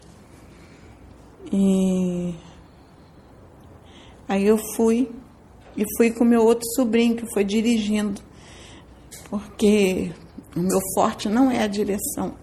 E 1.52 2.34
aí 4.28 4.46
eu 4.46 4.58
fui 4.76 5.10
e 5.76 5.84
fui 5.96 6.10
com 6.10 6.24
meu 6.24 6.44
outro 6.44 6.66
sobrinho, 6.74 7.16
que 7.16 7.26
foi 7.32 7.44
dirigindo, 7.44 8.20
porque 9.28 10.12
o 10.54 10.60
meu 10.60 10.80
forte 10.94 11.28
não 11.28 11.50
é 11.50 11.62
a 11.62 11.66
direção. 11.66 12.34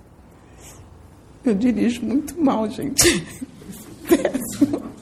Eu 1.46 1.54
dirijo 1.54 2.04
muito 2.04 2.42
mal, 2.42 2.70
gente. 2.70 3.24
Péssimo. 4.08 4.97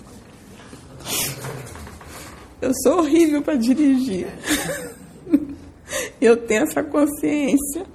Eu 2.66 2.72
sou 2.82 2.98
horrível 2.98 3.44
para 3.44 3.54
dirigir. 3.56 4.26
Eu 6.20 6.36
tenho 6.36 6.64
essa 6.64 6.84
consciência 6.84 7.86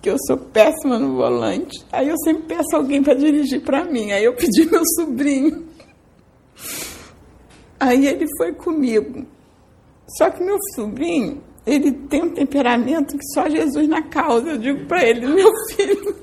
que 0.00 0.08
eu 0.08 0.16
sou 0.24 0.36
péssima 0.36 1.00
no 1.00 1.16
volante. 1.16 1.84
Aí 1.90 2.08
eu 2.08 2.16
sempre 2.18 2.44
peço 2.54 2.76
alguém 2.76 3.02
para 3.02 3.14
dirigir 3.14 3.60
para 3.60 3.84
mim. 3.84 4.12
Aí 4.12 4.22
eu 4.22 4.34
pedi 4.34 4.66
meu 4.70 4.82
sobrinho. 4.94 5.66
Aí 7.80 8.06
ele 8.06 8.24
foi 8.36 8.52
comigo. 8.52 9.26
Só 10.16 10.30
que 10.30 10.44
meu 10.44 10.58
sobrinho, 10.76 11.42
ele 11.66 11.90
tem 11.90 12.22
um 12.22 12.32
temperamento 12.32 13.18
que 13.18 13.26
só 13.34 13.48
Jesus 13.48 13.88
na 13.88 14.02
causa. 14.02 14.50
Eu 14.50 14.58
digo 14.58 14.86
para 14.86 15.04
ele, 15.04 15.26
meu 15.26 15.50
filho. 15.74 16.21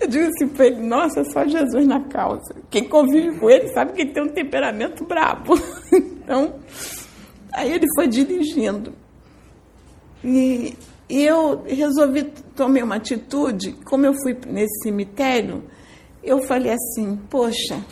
Eu 0.00 0.08
digo 0.08 0.28
assim 0.28 0.48
para 0.48 0.66
ele, 0.66 0.80
nossa, 0.80 1.24
só 1.24 1.46
Jesus 1.46 1.86
na 1.86 2.00
causa. 2.00 2.54
Quem 2.70 2.88
convive 2.88 3.38
com 3.38 3.50
ele 3.50 3.68
sabe 3.68 3.92
que 3.92 4.02
ele 4.02 4.12
tem 4.12 4.22
um 4.22 4.32
temperamento 4.32 5.04
brabo. 5.04 5.54
Então, 6.30 6.54
aí 7.52 7.72
ele 7.72 7.86
foi 7.96 8.06
dirigindo. 8.06 8.92
E, 10.22 10.76
e 11.08 11.24
eu 11.24 11.64
resolvi, 11.66 12.22
tomei 12.54 12.84
uma 12.84 12.94
atitude, 12.94 13.72
como 13.84 14.06
eu 14.06 14.14
fui 14.22 14.38
nesse 14.46 14.84
cemitério, 14.84 15.64
eu 16.22 16.40
falei 16.42 16.72
assim, 16.72 17.16
poxa, 17.28 17.84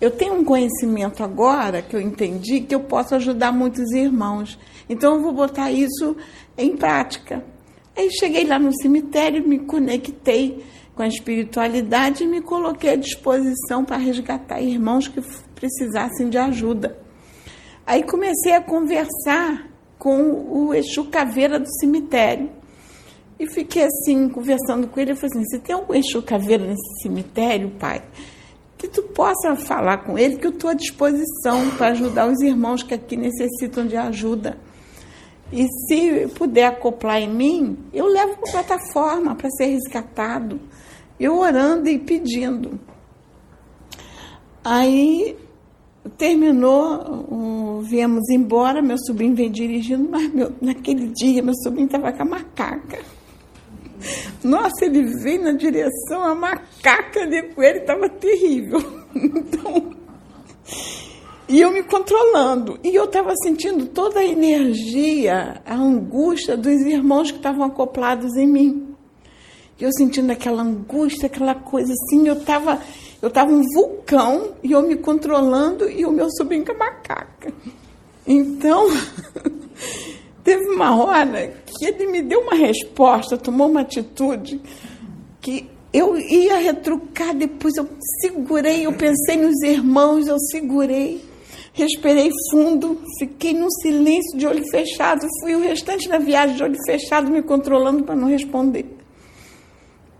eu 0.00 0.10
tenho 0.10 0.34
um 0.34 0.44
conhecimento 0.44 1.22
agora 1.22 1.82
que 1.82 1.94
eu 1.94 2.00
entendi 2.00 2.60
que 2.60 2.74
eu 2.74 2.80
posso 2.80 3.14
ajudar 3.14 3.52
muitos 3.52 3.92
irmãos. 3.92 4.58
Então 4.88 5.16
eu 5.16 5.22
vou 5.22 5.32
botar 5.32 5.70
isso 5.70 6.16
em 6.56 6.76
prática. 6.76 7.44
Aí 7.96 8.10
cheguei 8.10 8.44
lá 8.44 8.58
no 8.58 8.72
cemitério, 8.80 9.46
me 9.46 9.58
conectei 9.60 10.64
com 10.94 11.02
a 11.02 11.08
espiritualidade 11.08 12.24
e 12.24 12.26
me 12.26 12.40
coloquei 12.40 12.90
à 12.90 12.96
disposição 12.96 13.84
para 13.84 13.96
resgatar 13.96 14.60
irmãos 14.60 15.08
que 15.08 15.22
precisassem 15.54 16.28
de 16.28 16.38
ajuda. 16.38 16.98
Aí 17.86 18.02
comecei 18.02 18.54
a 18.54 18.60
conversar 18.60 19.68
com 19.98 20.46
o 20.50 20.74
Exu 20.74 21.04
Caveira 21.06 21.58
do 21.58 21.68
cemitério. 21.80 22.50
E 23.38 23.46
fiquei 23.46 23.84
assim, 23.84 24.28
conversando 24.28 24.86
com 24.86 25.00
ele. 25.00 25.12
Eu 25.12 25.16
falei 25.16 25.30
assim: 25.30 25.44
Você 25.44 25.58
tem 25.58 25.74
algum 25.74 25.94
Exu 25.94 26.22
Caveira 26.22 26.64
nesse 26.64 27.02
cemitério, 27.02 27.70
pai? 27.78 28.02
que 28.82 28.88
tu 28.88 29.02
possa 29.04 29.54
falar 29.54 29.98
com 29.98 30.18
ele, 30.18 30.38
que 30.38 30.46
eu 30.46 30.50
estou 30.50 30.68
à 30.68 30.74
disposição 30.74 31.70
para 31.78 31.92
ajudar 31.92 32.26
os 32.26 32.40
irmãos 32.40 32.82
que 32.82 32.92
aqui 32.92 33.16
necessitam 33.16 33.86
de 33.86 33.96
ajuda. 33.96 34.58
E 35.52 35.66
se 35.86 36.28
puder 36.34 36.66
acoplar 36.66 37.20
em 37.20 37.28
mim, 37.28 37.78
eu 37.92 38.06
levo 38.06 38.36
para 38.38 38.48
a 38.48 38.64
plataforma 38.64 39.34
para 39.34 39.50
ser 39.50 39.66
resgatado. 39.66 40.58
Eu 41.20 41.38
orando 41.38 41.88
e 41.90 41.98
pedindo. 41.98 42.80
Aí 44.64 45.36
terminou, 46.16 47.82
viemos 47.82 48.28
embora, 48.30 48.80
meu 48.80 48.96
sobrinho 48.98 49.34
veio 49.34 49.50
dirigindo, 49.50 50.08
mas 50.08 50.32
meu, 50.32 50.52
naquele 50.60 51.08
dia 51.08 51.42
meu 51.42 51.54
sobrinho 51.62 51.86
estava 51.86 52.12
com 52.12 52.22
a 52.22 52.24
macaca. 52.24 52.98
Nossa, 54.42 54.84
ele 54.84 55.02
veio 55.22 55.44
na 55.44 55.52
direção, 55.52 56.24
a 56.24 56.34
macaca 56.34 57.20
ali 57.20 57.54
com 57.54 57.62
ele 57.62 57.80
estava 57.80 58.08
terrível. 58.08 58.80
Então, 59.14 59.92
e 61.52 61.60
eu 61.60 61.70
me 61.70 61.82
controlando. 61.82 62.78
E 62.82 62.94
eu 62.94 63.04
estava 63.04 63.34
sentindo 63.36 63.84
toda 63.86 64.20
a 64.20 64.24
energia, 64.24 65.60
a 65.66 65.74
angústia 65.74 66.56
dos 66.56 66.80
irmãos 66.80 67.30
que 67.30 67.36
estavam 67.36 67.66
acoplados 67.66 68.34
em 68.36 68.46
mim. 68.46 68.96
E 69.78 69.84
eu 69.84 69.92
sentindo 69.92 70.32
aquela 70.32 70.62
angústia, 70.62 71.26
aquela 71.26 71.54
coisa 71.54 71.92
assim, 71.92 72.26
eu 72.26 72.38
estava 72.38 72.80
eu 73.20 73.30
tava 73.30 73.52
um 73.52 73.62
vulcão 73.74 74.54
e 74.64 74.72
eu 74.72 74.82
me 74.82 74.96
controlando 74.96 75.88
e 75.88 76.06
o 76.06 76.10
meu 76.10 76.28
sobrinho 76.30 76.64
com 76.64 76.72
a 76.72 76.78
macaca. 76.78 77.52
Então, 78.26 78.88
teve 80.42 80.64
uma 80.70 80.96
hora 80.96 81.52
que 81.66 81.84
ele 81.84 82.06
me 82.06 82.22
deu 82.22 82.40
uma 82.40 82.54
resposta, 82.54 83.36
tomou 83.36 83.68
uma 83.68 83.82
atitude 83.82 84.60
que 85.40 85.68
eu 85.92 86.18
ia 86.18 86.56
retrucar, 86.56 87.34
depois 87.34 87.76
eu 87.76 87.86
segurei, 88.22 88.86
eu 88.86 88.92
pensei 88.94 89.36
nos 89.36 89.60
irmãos, 89.62 90.26
eu 90.26 90.38
segurei, 90.50 91.22
respirei 91.72 92.30
fundo, 92.50 93.00
fiquei 93.18 93.54
num 93.54 93.70
silêncio 93.70 94.36
de 94.36 94.46
olho 94.46 94.62
fechado, 94.70 95.26
fui 95.40 95.54
o 95.54 95.60
restante 95.60 96.08
da 96.08 96.18
viagem 96.18 96.56
de 96.56 96.62
olho 96.62 96.78
fechado, 96.86 97.30
me 97.30 97.42
controlando 97.42 98.04
para 98.04 98.14
não 98.14 98.28
responder. 98.28 98.86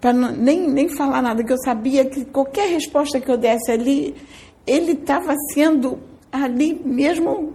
Para 0.01 0.13
nem, 0.13 0.69
nem 0.69 0.89
falar 0.89 1.23
nada, 1.23 1.45
que 1.45 1.53
eu 1.53 1.59
sabia 1.59 2.05
que 2.05 2.25
qualquer 2.25 2.69
resposta 2.71 3.21
que 3.21 3.31
eu 3.31 3.37
desse 3.37 3.71
ali, 3.71 4.15
ele 4.67 4.93
estava 4.93 5.35
sendo 5.53 6.01
ali 6.31 6.81
mesmo. 6.85 7.55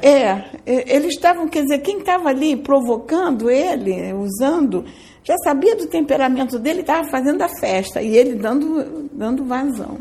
É, 0.00 0.44
eles 0.64 1.14
estavam, 1.14 1.48
quer 1.48 1.62
dizer, 1.62 1.80
quem 1.80 1.98
estava 1.98 2.30
ali 2.30 2.56
provocando 2.56 3.50
ele, 3.50 4.12
usando, 4.14 4.84
já 5.22 5.36
sabia 5.38 5.74
do 5.76 5.86
temperamento 5.86 6.58
dele, 6.58 6.80
estava 6.80 7.08
fazendo 7.10 7.42
a 7.42 7.48
festa 7.60 8.00
e 8.00 8.16
ele 8.16 8.36
dando, 8.36 9.08
dando 9.12 9.44
vazão. 9.44 9.98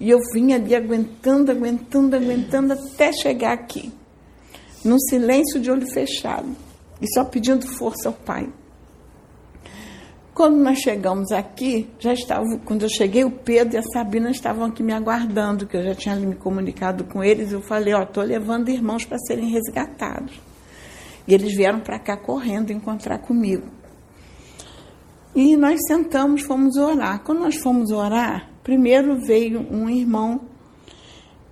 E 0.00 0.08
eu 0.08 0.18
vinha 0.32 0.56
ali 0.56 0.74
aguentando, 0.74 1.52
aguentando, 1.52 2.16
aguentando 2.16 2.72
até 2.72 3.12
chegar 3.12 3.52
aqui, 3.52 3.92
num 4.82 4.98
silêncio 4.98 5.60
de 5.60 5.70
olho 5.70 5.86
fechado 5.86 6.48
e 7.00 7.06
só 7.14 7.22
pedindo 7.22 7.66
força 7.66 8.08
ao 8.08 8.14
Pai. 8.14 8.48
Quando 10.32 10.56
nós 10.56 10.78
chegamos 10.78 11.32
aqui, 11.32 11.86
já 11.98 12.14
estava, 12.14 12.44
quando 12.64 12.82
eu 12.82 12.88
cheguei, 12.88 13.24
o 13.24 13.30
Pedro 13.30 13.74
e 13.74 13.78
a 13.78 13.82
Sabina 13.82 14.30
estavam 14.30 14.64
aqui 14.64 14.82
me 14.82 14.92
aguardando, 14.92 15.66
que 15.66 15.76
eu 15.76 15.82
já 15.82 15.94
tinha 15.94 16.16
me 16.16 16.34
comunicado 16.34 17.04
com 17.04 17.22
eles. 17.22 17.52
Eu 17.52 17.60
falei: 17.60 17.92
Ó, 17.92 18.02
estou 18.02 18.22
levando 18.22 18.70
irmãos 18.70 19.04
para 19.04 19.18
serem 19.18 19.50
resgatados. 19.50 20.40
E 21.28 21.34
eles 21.34 21.54
vieram 21.54 21.80
para 21.80 21.98
cá 21.98 22.16
correndo 22.16 22.72
encontrar 22.72 23.18
comigo. 23.18 23.68
E 25.34 25.56
nós 25.56 25.78
sentamos, 25.86 26.42
fomos 26.42 26.76
orar. 26.76 27.22
Quando 27.22 27.40
nós 27.40 27.56
fomos 27.56 27.90
orar, 27.90 28.49
primeiro 28.62 29.20
veio 29.20 29.60
um 29.70 29.88
irmão 29.88 30.40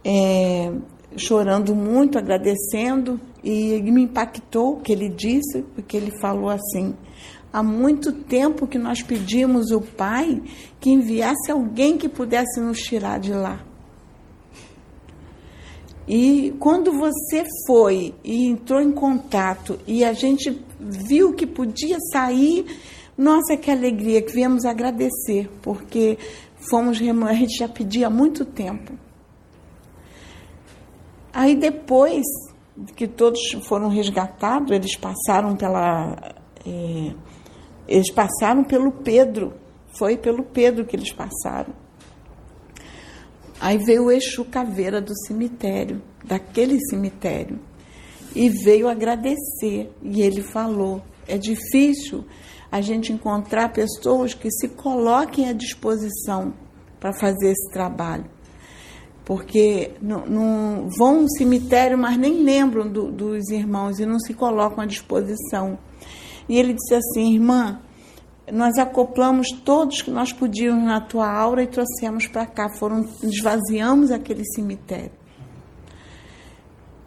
é, 0.05 0.73
chorando 1.17 1.75
muito, 1.75 2.19
agradecendo, 2.19 3.21
e 3.43 3.81
me 3.83 4.03
impactou 4.03 4.75
o 4.75 4.81
que 4.81 4.93
ele 4.93 5.09
disse, 5.09 5.62
porque 5.75 5.97
ele 5.97 6.12
falou 6.21 6.50
assim: 6.50 6.95
há 7.53 7.62
muito 7.62 8.12
tempo 8.12 8.67
que 8.67 8.79
nós 8.79 9.03
pedimos 9.03 9.71
o 9.71 9.81
Pai 9.81 10.43
que 10.81 10.91
enviasse 10.91 11.50
alguém 11.50 11.97
que 11.97 12.09
pudesse 12.09 12.61
nos 12.61 12.79
tirar 12.79 13.19
de 13.19 13.33
lá. 13.33 13.65
E 16.07 16.55
quando 16.59 16.91
você 16.93 17.45
foi 17.67 18.15
e 18.25 18.47
entrou 18.47 18.81
em 18.81 18.91
contato 18.91 19.79
e 19.87 20.03
a 20.03 20.15
gente 20.15 20.59
viu 20.81 21.35
que 21.35 21.47
podia 21.47 21.99
sair 22.12 22.65
nossa, 23.19 23.57
que 23.57 23.69
alegria 23.69 24.23
que 24.23 24.33
viemos 24.33 24.65
agradecer, 24.65 25.50
porque 25.61 26.17
fomos 26.59 26.99
a 27.00 27.33
gente 27.35 27.59
já 27.59 27.69
pedia 27.69 28.07
há 28.07 28.11
muito 28.11 28.45
tempo. 28.45 28.92
Aí 31.33 31.55
depois 31.55 32.25
que 32.97 33.07
todos 33.07 33.40
foram 33.62 33.88
resgatados, 33.88 34.71
eles 34.71 34.97
passaram 34.97 35.57
pela 35.57 36.35
é, 36.66 37.14
eles 37.87 38.11
passaram 38.11 38.64
pelo 38.64 38.92
Pedro, 38.92 39.55
foi 39.97 40.16
pelo 40.16 40.42
Pedro 40.42 40.85
que 40.85 40.94
eles 40.94 41.12
passaram. 41.12 41.73
Aí 43.61 43.79
veio 43.79 44.05
o 44.05 44.12
Exu 44.12 44.44
Caveira 44.44 45.01
do 45.01 45.16
cemitério, 45.27 46.01
daquele 46.25 46.79
cemitério, 46.88 47.59
e 48.35 48.49
veio 48.49 48.88
agradecer. 48.88 49.90
E 50.03 50.23
ele 50.23 50.42
falou: 50.42 51.03
é 51.27 51.37
difícil 51.37 52.25
a 52.70 52.81
gente 52.81 53.12
encontrar 53.12 53.72
pessoas 53.72 54.35
que 54.35 54.50
se 54.50 54.68
coloquem 54.68 55.48
à 55.48 55.52
disposição 55.52 56.52
para 57.00 57.12
fazer 57.12 57.50
esse 57.50 57.70
trabalho. 57.72 58.26
Porque 59.24 59.92
não, 60.00 60.88
vão 60.88 61.20
ao 61.20 61.28
cemitério, 61.28 61.98
mas 61.98 62.16
nem 62.16 62.42
lembram 62.42 62.90
do, 62.90 63.11
dos 63.11 63.48
irmãos 63.50 63.98
e 63.98 64.07
não 64.07 64.18
se 64.18 64.33
colocam 64.33 64.83
à 64.83 64.87
disposição. 64.87 65.78
E 66.48 66.59
ele 66.59 66.72
disse 66.72 66.94
assim: 66.94 67.35
irmã, 67.35 67.81
nós 68.50 68.78
acoplamos 68.78 69.48
todos 69.64 70.00
que 70.00 70.11
nós 70.11 70.33
podíamos 70.33 70.85
na 70.85 71.00
tua 71.00 71.31
aura 71.31 71.62
e 71.62 71.66
trouxemos 71.66 72.26
para 72.26 72.46
cá, 72.46 72.70
foram 72.70 73.07
esvaziamos 73.22 74.11
aquele 74.11 74.44
cemitério. 74.54 75.12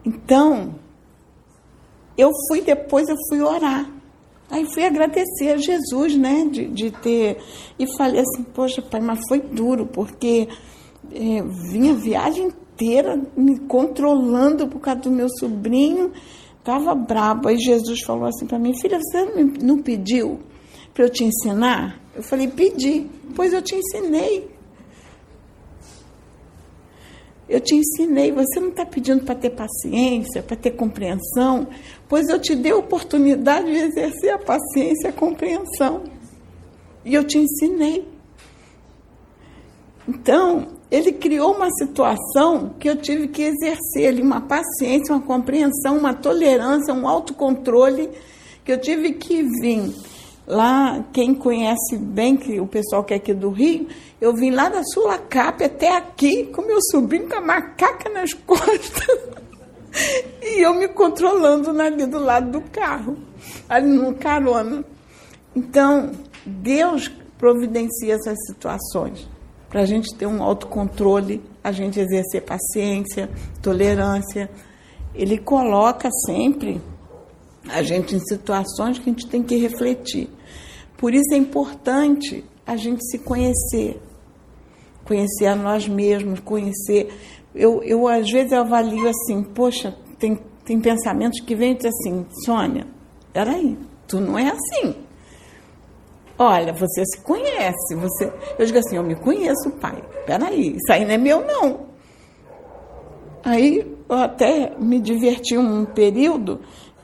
Então, 0.06 0.76
eu 2.18 2.30
fui 2.48 2.62
depois, 2.62 3.08
eu 3.10 3.18
fui 3.30 3.42
orar. 3.42 4.01
Aí 4.52 4.66
fui 4.74 4.84
agradecer 4.84 5.54
a 5.54 5.58
Jesus, 5.58 6.18
né, 6.18 6.46
de, 6.52 6.68
de 6.68 6.92
ter. 6.92 7.38
E 7.80 7.88
falei 7.96 8.20
assim, 8.20 8.44
poxa, 8.44 8.82
pai, 8.82 9.00
mas 9.00 9.22
foi 9.30 9.40
duro, 9.40 9.86
porque 9.86 10.50
é, 11.14 11.42
vinha 11.72 11.94
a 11.94 11.96
viagem 11.96 12.48
inteira 12.48 13.18
me 13.36 13.58
controlando 13.60 14.68
por 14.68 14.82
causa 14.82 15.00
do 15.00 15.12
meu 15.12 15.30
sobrinho, 15.40 16.12
estava 16.60 16.94
brabo. 16.94 17.48
Aí 17.48 17.58
Jesus 17.58 18.02
falou 18.02 18.26
assim 18.26 18.46
para 18.46 18.60
mim, 18.60 18.78
filha, 18.78 19.00
você 19.00 19.26
não 19.64 19.82
pediu 19.82 20.40
para 20.94 21.06
eu 21.06 21.10
te 21.10 21.24
ensinar? 21.24 22.02
Eu 22.14 22.22
falei, 22.22 22.50
pedi, 22.50 23.08
pois 23.34 23.54
eu 23.54 23.62
te 23.62 23.76
ensinei. 23.76 24.50
Eu 27.52 27.60
te 27.60 27.76
ensinei, 27.76 28.32
você 28.32 28.62
não 28.62 28.70
está 28.70 28.86
pedindo 28.86 29.26
para 29.26 29.36
ter 29.36 29.50
paciência, 29.50 30.42
para 30.42 30.56
ter 30.56 30.72
compreensão, 30.72 31.68
pois 32.08 32.30
eu 32.30 32.40
te 32.40 32.56
dei 32.56 32.72
a 32.72 32.78
oportunidade 32.78 33.70
de 33.70 33.78
exercer 33.78 34.34
a 34.34 34.38
paciência 34.38 35.08
e 35.08 35.10
a 35.10 35.14
compreensão. 35.14 36.02
E 37.04 37.14
eu 37.14 37.26
te 37.26 37.38
ensinei. 37.38 38.08
Então, 40.08 40.70
ele 40.90 41.12
criou 41.12 41.54
uma 41.54 41.70
situação 41.72 42.74
que 42.80 42.90
eu 42.90 42.96
tive 42.96 43.28
que 43.28 43.42
exercer 43.42 44.08
ali 44.08 44.22
uma 44.22 44.40
paciência, 44.40 45.14
uma 45.14 45.22
compreensão, 45.22 45.98
uma 45.98 46.14
tolerância, 46.14 46.94
um 46.94 47.06
autocontrole, 47.06 48.12
que 48.64 48.72
eu 48.72 48.80
tive 48.80 49.12
que 49.12 49.44
vir 49.60 49.94
Lá, 50.48 51.04
quem 51.14 51.34
conhece 51.34 51.98
bem, 51.98 52.36
que 52.36 52.60
o 52.60 52.68
pessoal 52.68 53.04
que 53.04 53.14
é 53.14 53.18
aqui 53.18 53.34
do 53.34 53.50
Rio, 53.50 53.88
eu 54.20 54.34
vim 54.34 54.52
lá 54.52 54.70
da 54.70 54.84
Sulacap 54.84 55.64
até 55.64 55.96
aqui 55.96 56.46
com 56.48 56.62
meu 56.64 56.80
sobrinho 56.92 57.30
com 57.30 57.38
a 57.38 57.42
macaca 57.42 58.10
nas 58.10 58.34
costas. 58.46 59.20
e 60.42 60.66
eu 60.66 60.74
me 60.74 60.88
controlando 60.88 61.70
ali 61.82 62.06
do 62.06 62.20
lado 62.20 62.52
do 62.52 62.62
carro, 62.70 63.18
ali 63.70 63.88
no 63.88 64.16
carona. 64.16 64.84
Então, 65.56 66.12
Deus 66.46 67.10
providencia 67.38 68.16
essas 68.16 68.38
situações 68.48 69.28
para 69.72 69.82
a 69.82 69.86
gente 69.86 70.14
ter 70.14 70.26
um 70.26 70.44
autocontrole, 70.44 71.42
a 71.64 71.72
gente 71.72 71.98
exercer 71.98 72.44
paciência, 72.44 73.30
tolerância. 73.62 74.50
Ele 75.16 75.38
coloca 75.38 76.10
sempre 76.26 76.82
a 77.70 77.82
gente 77.84 78.16
em 78.16 78.20
situações 78.20 78.98
que 79.00 79.10
a 79.10 79.14
gente 79.14 79.28
tem 79.28 79.44
que 79.44 79.56
refletir. 79.56 80.30
Por 80.98 81.14
isso 81.14 81.34
é 81.34 81.38
importante 81.38 82.44
a 82.66 82.76
gente 82.76 83.04
se 83.10 83.20
conhecer, 83.20 84.00
conhecer 85.04 85.48
a 85.48 85.56
nós 85.56 85.88
mesmos, 85.88 86.40
conhecer. 86.40 87.14
Eu, 87.54 87.82
eu 87.84 88.08
às 88.08 88.30
vezes 88.30 88.52
eu 88.52 88.62
avalio 88.62 89.08
assim, 89.08 89.44
poxa, 89.44 89.96
tem, 90.20 90.40
tem 90.64 90.80
pensamentos 90.80 91.40
que 91.42 91.56
vêm 91.56 91.78
e 91.82 91.88
assim, 91.88 92.26
Sônia, 92.46 92.88
peraí, 93.34 93.78
tu 94.08 94.20
não 94.20 94.38
é 94.38 94.52
assim. 94.52 94.96
Olha, 96.38 96.74
você 96.74 97.06
se 97.06 97.22
conhece, 97.22 97.94
você. 97.96 98.32
Eu 98.58 98.66
digo 98.66 98.80
assim, 98.80 98.96
eu 98.96 99.04
me 99.04 99.16
conheço, 99.16 99.70
pai. 99.80 100.02
Peraí, 100.26 100.76
isso 100.76 100.92
aí 100.92 101.06
não 101.06 101.12
é 101.12 101.18
meu, 101.18 101.46
não. 101.46 101.92
Aí 103.44 103.86
eu 104.10 104.16
até 104.16 104.76
me 104.80 105.00
diverti 105.00 105.58
um 105.58 105.86
período 105.86 106.60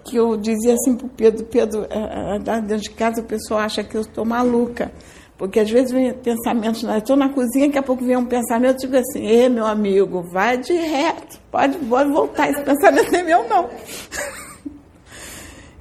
que 0.09 0.17
eu 0.17 0.37
dizia 0.37 0.73
assim 0.73 0.95
para 0.95 1.05
o 1.05 1.09
Pedro, 1.09 1.45
Pedro, 1.45 1.87
é, 1.89 2.35
é, 2.35 2.61
dentro 2.61 2.83
de 2.83 2.89
casa 2.91 3.21
o 3.21 3.25
pessoal 3.25 3.61
acha 3.61 3.83
que 3.83 3.95
eu 3.95 4.01
estou 4.01 4.25
maluca, 4.25 4.91
porque 5.37 5.59
às 5.59 5.69
vezes 5.69 5.91
vem 5.91 6.13
pensamentos, 6.13 6.83
estou 6.83 7.15
na 7.15 7.29
cozinha, 7.29 7.67
daqui 7.67 7.77
a 7.77 7.83
pouco 7.83 8.03
vem 8.03 8.17
um 8.17 8.25
pensamento, 8.25 8.83
eu 8.83 8.89
digo 8.89 8.97
assim, 8.97 9.25
ei 9.25 9.49
meu 9.49 9.65
amigo, 9.65 10.23
vai 10.31 10.57
de 10.57 10.73
reto, 10.73 11.39
pode, 11.51 11.77
pode 11.77 12.11
voltar, 12.11 12.49
esse 12.49 12.61
pensamento 12.63 13.15
é 13.15 13.23
meu 13.23 13.47
não. 13.47 13.69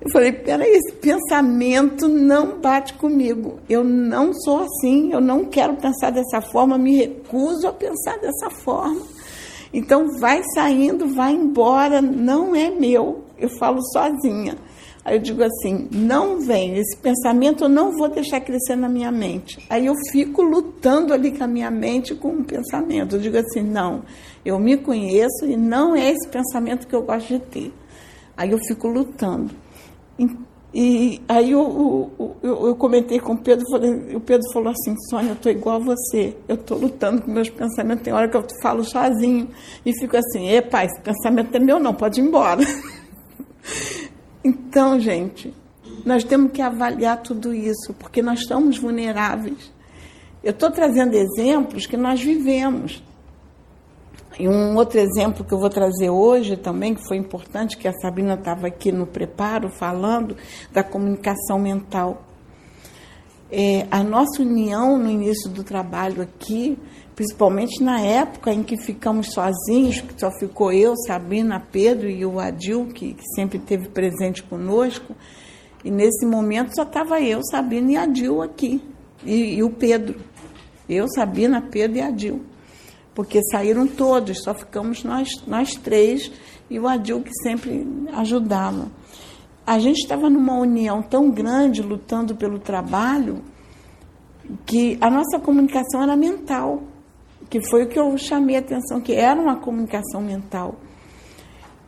Eu 0.06 0.12
falei, 0.12 0.30
peraí, 0.30 0.70
esse 0.70 0.92
pensamento 0.92 2.06
não 2.06 2.60
bate 2.60 2.94
comigo. 2.94 3.58
Eu 3.68 3.82
não 3.82 4.32
sou 4.32 4.60
assim, 4.60 5.12
eu 5.12 5.20
não 5.20 5.46
quero 5.46 5.74
pensar 5.74 6.10
dessa 6.10 6.40
forma, 6.40 6.78
me 6.78 6.96
recuso 6.96 7.66
a 7.66 7.72
pensar 7.72 8.16
dessa 8.18 8.48
forma. 8.48 9.02
Então 9.76 10.18
vai 10.18 10.42
saindo, 10.54 11.14
vai 11.14 11.32
embora, 11.32 12.00
não 12.00 12.54
é 12.54 12.70
meu 12.70 13.26
eu 13.38 13.48
falo 13.48 13.80
sozinha. 13.92 14.56
Aí 15.04 15.16
eu 15.16 15.20
digo 15.20 15.42
assim: 15.42 15.88
não 15.92 16.40
vem, 16.40 16.76
esse 16.76 16.96
pensamento 16.96 17.64
eu 17.64 17.68
não 17.68 17.92
vou 17.92 18.08
deixar 18.08 18.40
crescer 18.40 18.76
na 18.76 18.88
minha 18.88 19.12
mente. 19.12 19.64
Aí 19.70 19.86
eu 19.86 19.94
fico 20.10 20.42
lutando 20.42 21.12
ali 21.12 21.36
com 21.36 21.44
a 21.44 21.46
minha 21.46 21.70
mente 21.70 22.14
com 22.14 22.28
um 22.28 22.44
pensamento. 22.44 23.16
Eu 23.16 23.20
digo 23.20 23.36
assim: 23.36 23.62
não, 23.62 24.02
eu 24.44 24.58
me 24.58 24.76
conheço 24.76 25.44
e 25.46 25.56
não 25.56 25.94
é 25.94 26.10
esse 26.10 26.28
pensamento 26.28 26.86
que 26.88 26.94
eu 26.94 27.02
gosto 27.02 27.28
de 27.28 27.38
ter. 27.38 27.72
Aí 28.36 28.50
eu 28.50 28.58
fico 28.58 28.88
lutando. 28.88 29.54
E 30.74 31.22
aí 31.29 31.52
eu, 31.52 32.11
eu, 32.42 32.66
eu, 32.66 32.76
comentei 32.76 33.18
com 33.18 33.33
o 33.33 33.38
Pedro, 33.38 33.64
falei, 33.70 34.14
o 34.14 34.20
Pedro 34.20 34.42
falou 34.52 34.70
assim, 34.70 34.94
Sônia, 35.09 35.31
eu 35.31 35.35
estou 35.35 35.50
igual 35.50 35.76
a 35.76 35.79
você, 35.79 36.37
eu 36.46 36.57
estou 36.57 36.76
lutando 36.76 37.22
com 37.22 37.31
meus 37.31 37.48
pensamentos, 37.48 38.05
tem 38.05 38.12
hora 38.12 38.29
que 38.29 38.37
eu 38.37 38.44
falo 38.61 38.85
sozinho 38.85 39.48
e 39.87 39.92
fico 39.98 40.16
assim, 40.16 40.50
e 40.50 40.61
pai, 40.61 40.87
esse 40.87 41.00
pensamento 41.00 41.55
é 41.55 41.59
meu 41.59 41.79
não, 41.79 41.94
pode 41.94 42.20
ir 42.20 42.24
embora. 42.24 42.61
então, 44.44 45.00
gente, 45.00 45.55
nós 46.05 46.24
temos 46.24 46.52
que 46.52 46.61
avaliar 46.61 47.22
tudo 47.22 47.55
isso, 47.55 47.94
porque 47.98 48.20
nós 48.20 48.40
estamos 48.40 48.76
vulneráveis. 48.76 49.72
Eu 50.42 50.50
estou 50.50 50.70
trazendo 50.70 51.14
exemplos 51.14 51.87
que 51.87 51.96
nós 51.96 52.22
vivemos. 52.22 53.02
E 54.38 54.46
um 54.46 54.77
outro 54.77 55.01
exemplo 55.01 55.44
que 55.44 55.55
eu 55.55 55.59
vou 55.59 55.70
trazer 55.70 56.11
hoje 56.11 56.59
também, 56.59 56.94
que 56.94 57.07
foi 57.07 57.16
importante, 57.16 57.77
que 57.77 57.88
a 57.88 57.92
Sabrina 57.94 58.35
estava 58.35 58.66
aqui 58.66 58.92
no 58.92 59.07
preparo 59.07 59.70
falando, 59.70 60.37
da 60.70 60.83
comunicação 60.83 61.59
mental. 61.59 62.22
É, 63.51 63.87
a 63.90 64.03
nossa 64.03 64.42
união 64.42 64.99
no 64.99 65.11
início 65.11 65.49
do 65.49 65.64
trabalho 65.64 66.20
aqui, 66.20 66.77
principalmente 67.14 67.83
na 67.83 68.01
época 68.01 68.53
em 68.53 68.62
que 68.62 68.77
ficamos 68.77 69.33
sozinhos, 69.33 70.03
que 70.03 70.20
só 70.20 70.31
ficou 70.31 70.70
eu, 70.70 70.94
Sabrina, 71.07 71.64
Pedro 71.72 72.07
e 72.07 72.27
o 72.27 72.38
Adil, 72.38 72.88
que, 72.88 73.14
que 73.14 73.25
sempre 73.35 73.57
esteve 73.57 73.88
presente 73.88 74.42
conosco, 74.42 75.14
e 75.83 75.90
nesse 75.90 76.27
momento 76.27 76.75
só 76.75 76.83
estava 76.83 77.22
eu, 77.22 77.40
Sabrina 77.42 77.92
e 77.92 77.96
Adil 77.96 78.42
aqui, 78.42 78.83
e, 79.25 79.55
e 79.55 79.62
o 79.62 79.70
Pedro. 79.70 80.20
Eu, 80.87 81.09
Sabina, 81.09 81.62
Pedro 81.62 81.96
e 81.96 82.03
Adil 82.03 82.56
porque 83.16 83.40
saíram 83.50 83.87
todos, 83.87 84.42
só 84.42 84.52
ficamos 84.52 85.02
nós, 85.02 85.31
nós 85.46 85.74
três 85.74 86.31
e 86.68 86.79
o 86.79 86.87
Adil 86.87 87.22
que 87.22 87.33
sempre 87.42 87.87
ajudava. 88.12 88.90
A 89.66 89.79
gente 89.79 90.02
estava 90.02 90.29
numa 90.29 90.59
união 90.59 91.02
tão 91.02 91.31
grande, 91.31 91.81
lutando 91.81 92.37
pelo 92.37 92.59
trabalho, 92.59 93.42
que 94.66 94.98
a 95.00 95.09
nossa 95.09 95.40
comunicação 95.40 96.02
era 96.02 96.14
mental, 96.14 96.83
que 97.48 97.59
foi 97.70 97.85
o 97.85 97.88
que 97.88 97.98
eu 97.98 98.18
chamei 98.18 98.57
a 98.57 98.59
atenção, 98.59 99.00
que 99.00 99.14
era 99.14 99.40
uma 99.40 99.57
comunicação 99.57 100.20
mental. 100.20 100.76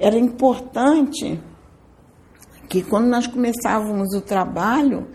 Era 0.01 0.19
importante 0.19 1.38
que 2.71 2.83
quando 2.83 3.07
nós 3.07 3.27
começávamos 3.27 4.14
o 4.14 4.23
trabalho, 4.23 5.09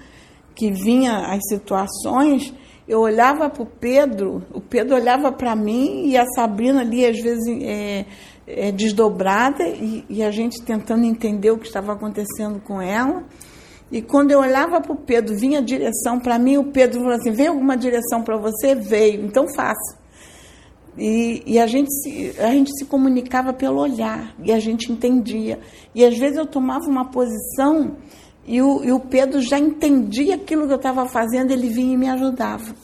que 0.53 0.71
vinha 0.71 1.33
as 1.33 1.41
situações, 1.49 2.53
eu 2.87 2.99
olhava 2.99 3.49
para 3.49 3.63
o 3.63 3.65
Pedro, 3.65 4.43
o 4.53 4.59
Pedro 4.59 4.95
olhava 4.95 5.31
para 5.31 5.55
mim 5.55 6.07
e 6.07 6.17
a 6.17 6.25
Sabrina 6.35 6.81
ali, 6.81 7.05
às 7.05 7.19
vezes, 7.19 7.47
é, 7.61 8.05
é, 8.45 8.71
desdobrada 8.71 9.65
e, 9.65 10.03
e, 10.09 10.21
a 10.21 10.31
gente 10.31 10.61
tentando 10.63 11.05
entender 11.05 11.51
o 11.51 11.57
que 11.57 11.65
estava 11.65 11.93
acontecendo 11.93 12.59
com 12.59 12.81
ela. 12.81 13.23
E 13.89 14.01
quando 14.01 14.31
eu 14.31 14.39
olhava 14.39 14.81
para 14.81 14.91
o 14.91 14.97
Pedro, 14.97 15.35
vinha 15.37 15.61
direção 15.61 16.19
para 16.19 16.37
mim, 16.37 16.57
o 16.57 16.71
Pedro 16.71 16.99
falou 16.99 17.15
assim: 17.15 17.31
Vem 17.31 17.47
alguma 17.47 17.77
direção 17.77 18.21
para 18.21 18.37
você? 18.37 18.75
Veio, 18.75 19.25
então 19.25 19.47
faça. 19.47 20.03
E, 20.97 21.41
e, 21.45 21.59
a, 21.59 21.65
gente 21.65 21.91
se, 21.91 22.35
a 22.39 22.51
gente 22.51 22.71
se 22.77 22.85
comunicava 22.85 23.51
pelo 23.53 23.79
olhar 23.79 24.35
e 24.43 24.51
a 24.51 24.59
gente 24.59 24.91
entendia. 24.91 25.59
E 25.95 26.05
às 26.05 26.17
vezes 26.17 26.37
eu 26.37 26.45
tomava 26.45 26.85
uma 26.87 27.09
posição 27.09 27.95
e 28.45 28.61
o, 28.61 28.83
e 28.83 28.91
o 28.91 28.99
Pedro 28.99 29.41
já 29.41 29.57
entendia 29.57 30.35
aquilo 30.35 30.67
que 30.67 30.73
eu 30.73 30.77
estava 30.77 31.05
fazendo, 31.05 31.51
ele 31.51 31.69
vinha 31.69 31.93
e 31.93 31.97
me 31.97 32.09
ajudava. 32.09 32.75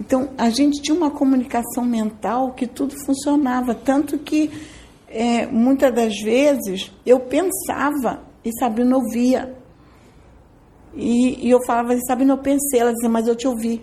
Então, 0.00 0.30
a 0.36 0.50
gente 0.50 0.80
tinha 0.80 0.96
uma 0.96 1.10
comunicação 1.10 1.84
mental 1.84 2.52
que 2.52 2.66
tudo 2.66 2.94
funcionava, 3.04 3.74
tanto 3.74 4.18
que 4.18 4.50
é, 5.06 5.46
muitas 5.46 5.94
das 5.94 6.14
vezes 6.20 6.90
eu 7.04 7.20
pensava 7.20 8.22
e 8.44 8.50
Sabrina 8.58 8.96
ouvia. 8.96 9.54
E, 10.94 11.46
e 11.46 11.50
eu 11.50 11.60
falava, 11.64 11.96
Sabrina, 12.06 12.32
eu 12.32 12.38
pensei, 12.38 12.80
ela 12.80 12.92
dizia, 12.92 13.08
mas 13.08 13.28
eu 13.28 13.36
te 13.36 13.46
ouvi. 13.46 13.82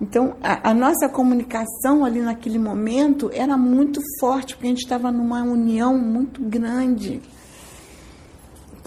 Então, 0.00 0.36
a, 0.40 0.70
a, 0.70 0.74
nossa 0.74 1.08
comunicação 1.08 2.04
ali 2.04 2.20
naquele 2.20 2.58
momento 2.58 3.30
era 3.32 3.56
muito 3.56 4.00
forte, 4.20 4.54
porque 4.54 4.66
a 4.66 4.70
gente 4.70 4.84
estava 4.84 5.10
numa 5.10 5.42
união 5.42 5.98
muito 5.98 6.40
grande. 6.40 7.20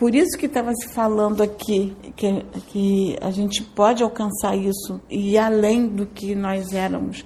Por 0.02 0.16
isso 0.16 0.36
que 0.36 0.48
estava 0.48 0.74
se 0.74 0.88
falando 0.88 1.44
aqui 1.44 1.96
que, 2.16 2.44
que 2.70 3.16
a 3.22 3.30
gente 3.30 3.62
pode 3.62 4.02
alcançar 4.02 4.58
isso 4.58 5.00
e 5.08 5.38
além 5.38 5.88
do 5.88 6.08
que 6.08 6.34
nós 6.34 6.74
éramos. 6.74 7.24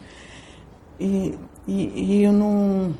E, 0.99 1.33
e, 1.65 2.17
e 2.17 2.23
eu 2.25 2.33
não, 2.33 2.93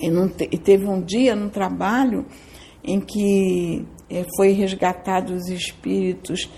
eu 0.00 0.12
não 0.12 0.28
te, 0.28 0.48
teve 0.58 0.88
um 0.88 1.00
dia 1.00 1.36
no 1.36 1.50
trabalho 1.50 2.26
em 2.82 2.98
que 2.98 3.86
é, 4.10 4.24
foi 4.34 4.50
resgatado 4.50 5.34
os 5.34 5.48
espíritos 5.48 6.50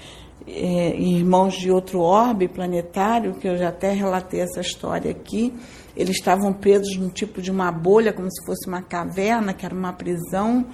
é, 0.47 0.97
irmãos 0.99 1.53
de 1.53 1.71
outro 1.71 2.01
orbe 2.01 2.49
planetário, 2.49 3.35
que 3.35 3.47
eu 3.47 3.59
já 3.59 3.69
até 3.69 3.93
relatei 3.93 4.41
essa 4.41 4.63
história 4.63 5.11
aqui. 5.11 5.53
Eles 5.95 6.17
estavam 6.17 6.51
presos 6.55 6.97
num 6.97 7.11
tipo 7.11 7.43
de 7.43 7.51
uma 7.51 7.71
bolha, 7.71 8.11
como 8.11 8.33
se 8.33 8.43
fosse 8.47 8.67
uma 8.67 8.81
caverna, 8.81 9.53
que 9.53 9.67
era 9.67 9.75
uma 9.75 9.93
prisão 9.93 10.65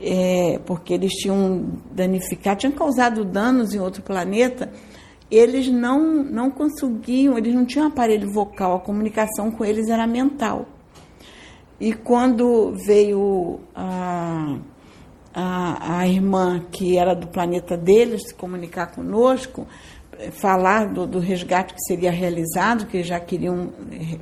é, 0.00 0.60
porque 0.64 0.94
eles 0.94 1.12
tinham 1.12 1.66
danificado, 1.90 2.60
tinham 2.60 2.72
causado 2.72 3.24
danos 3.24 3.74
em 3.74 3.80
outro 3.80 4.02
planeta, 4.02 4.70
eles 5.30 5.68
não, 5.68 6.22
não 6.22 6.50
conseguiam, 6.50 7.36
eles 7.36 7.54
não 7.54 7.64
tinham 7.64 7.86
aparelho 7.86 8.32
vocal, 8.32 8.76
a 8.76 8.80
comunicação 8.80 9.50
com 9.50 9.64
eles 9.64 9.88
era 9.88 10.06
mental. 10.06 10.66
E 11.80 11.92
quando 11.92 12.72
veio 12.86 13.60
a, 13.74 14.56
a, 15.32 15.98
a 16.00 16.08
irmã 16.08 16.60
que 16.70 16.96
era 16.96 17.14
do 17.14 17.28
planeta 17.28 17.76
deles 17.76 18.28
se 18.28 18.34
comunicar 18.34 18.88
conosco, 18.88 19.66
falar 20.32 20.92
do, 20.92 21.06
do 21.06 21.18
resgate 21.20 21.74
que 21.74 21.80
seria 21.82 22.10
realizado, 22.10 22.86
que 22.86 23.02
já 23.02 23.20
queriam 23.20 23.70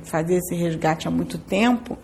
fazer 0.03 0.35
esse 0.35 0.55
resgate 0.55 1.07
há 1.07 1.11
muito 1.11 1.37
tempo, 1.37 1.97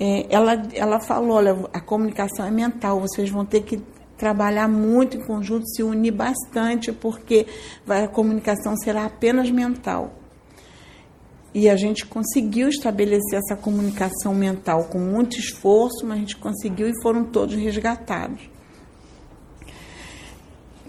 é, 0.00 0.26
ela, 0.34 0.54
ela 0.72 0.98
falou, 0.98 1.36
olha, 1.36 1.56
a 1.74 1.80
comunicação 1.80 2.46
é 2.46 2.50
mental, 2.50 2.98
vocês 2.98 3.28
vão 3.28 3.44
ter 3.44 3.60
que 3.60 3.82
trabalhar 4.16 4.66
muito 4.66 5.18
em 5.18 5.20
conjunto, 5.20 5.68
se 5.68 5.82
unir 5.82 6.10
bastante, 6.10 6.90
porque 6.90 7.46
a 7.86 8.08
comunicação 8.08 8.74
será 8.76 9.04
apenas 9.04 9.50
mental. 9.50 10.14
E 11.52 11.68
a 11.68 11.76
gente 11.76 12.06
conseguiu 12.06 12.68
estabelecer 12.68 13.38
essa 13.38 13.56
comunicação 13.56 14.34
mental 14.34 14.84
com 14.84 14.98
muito 14.98 15.38
esforço, 15.38 16.06
mas 16.06 16.16
a 16.16 16.20
gente 16.20 16.36
conseguiu 16.36 16.88
e 16.88 17.02
foram 17.02 17.24
todos 17.24 17.54
resgatados. 17.54 18.48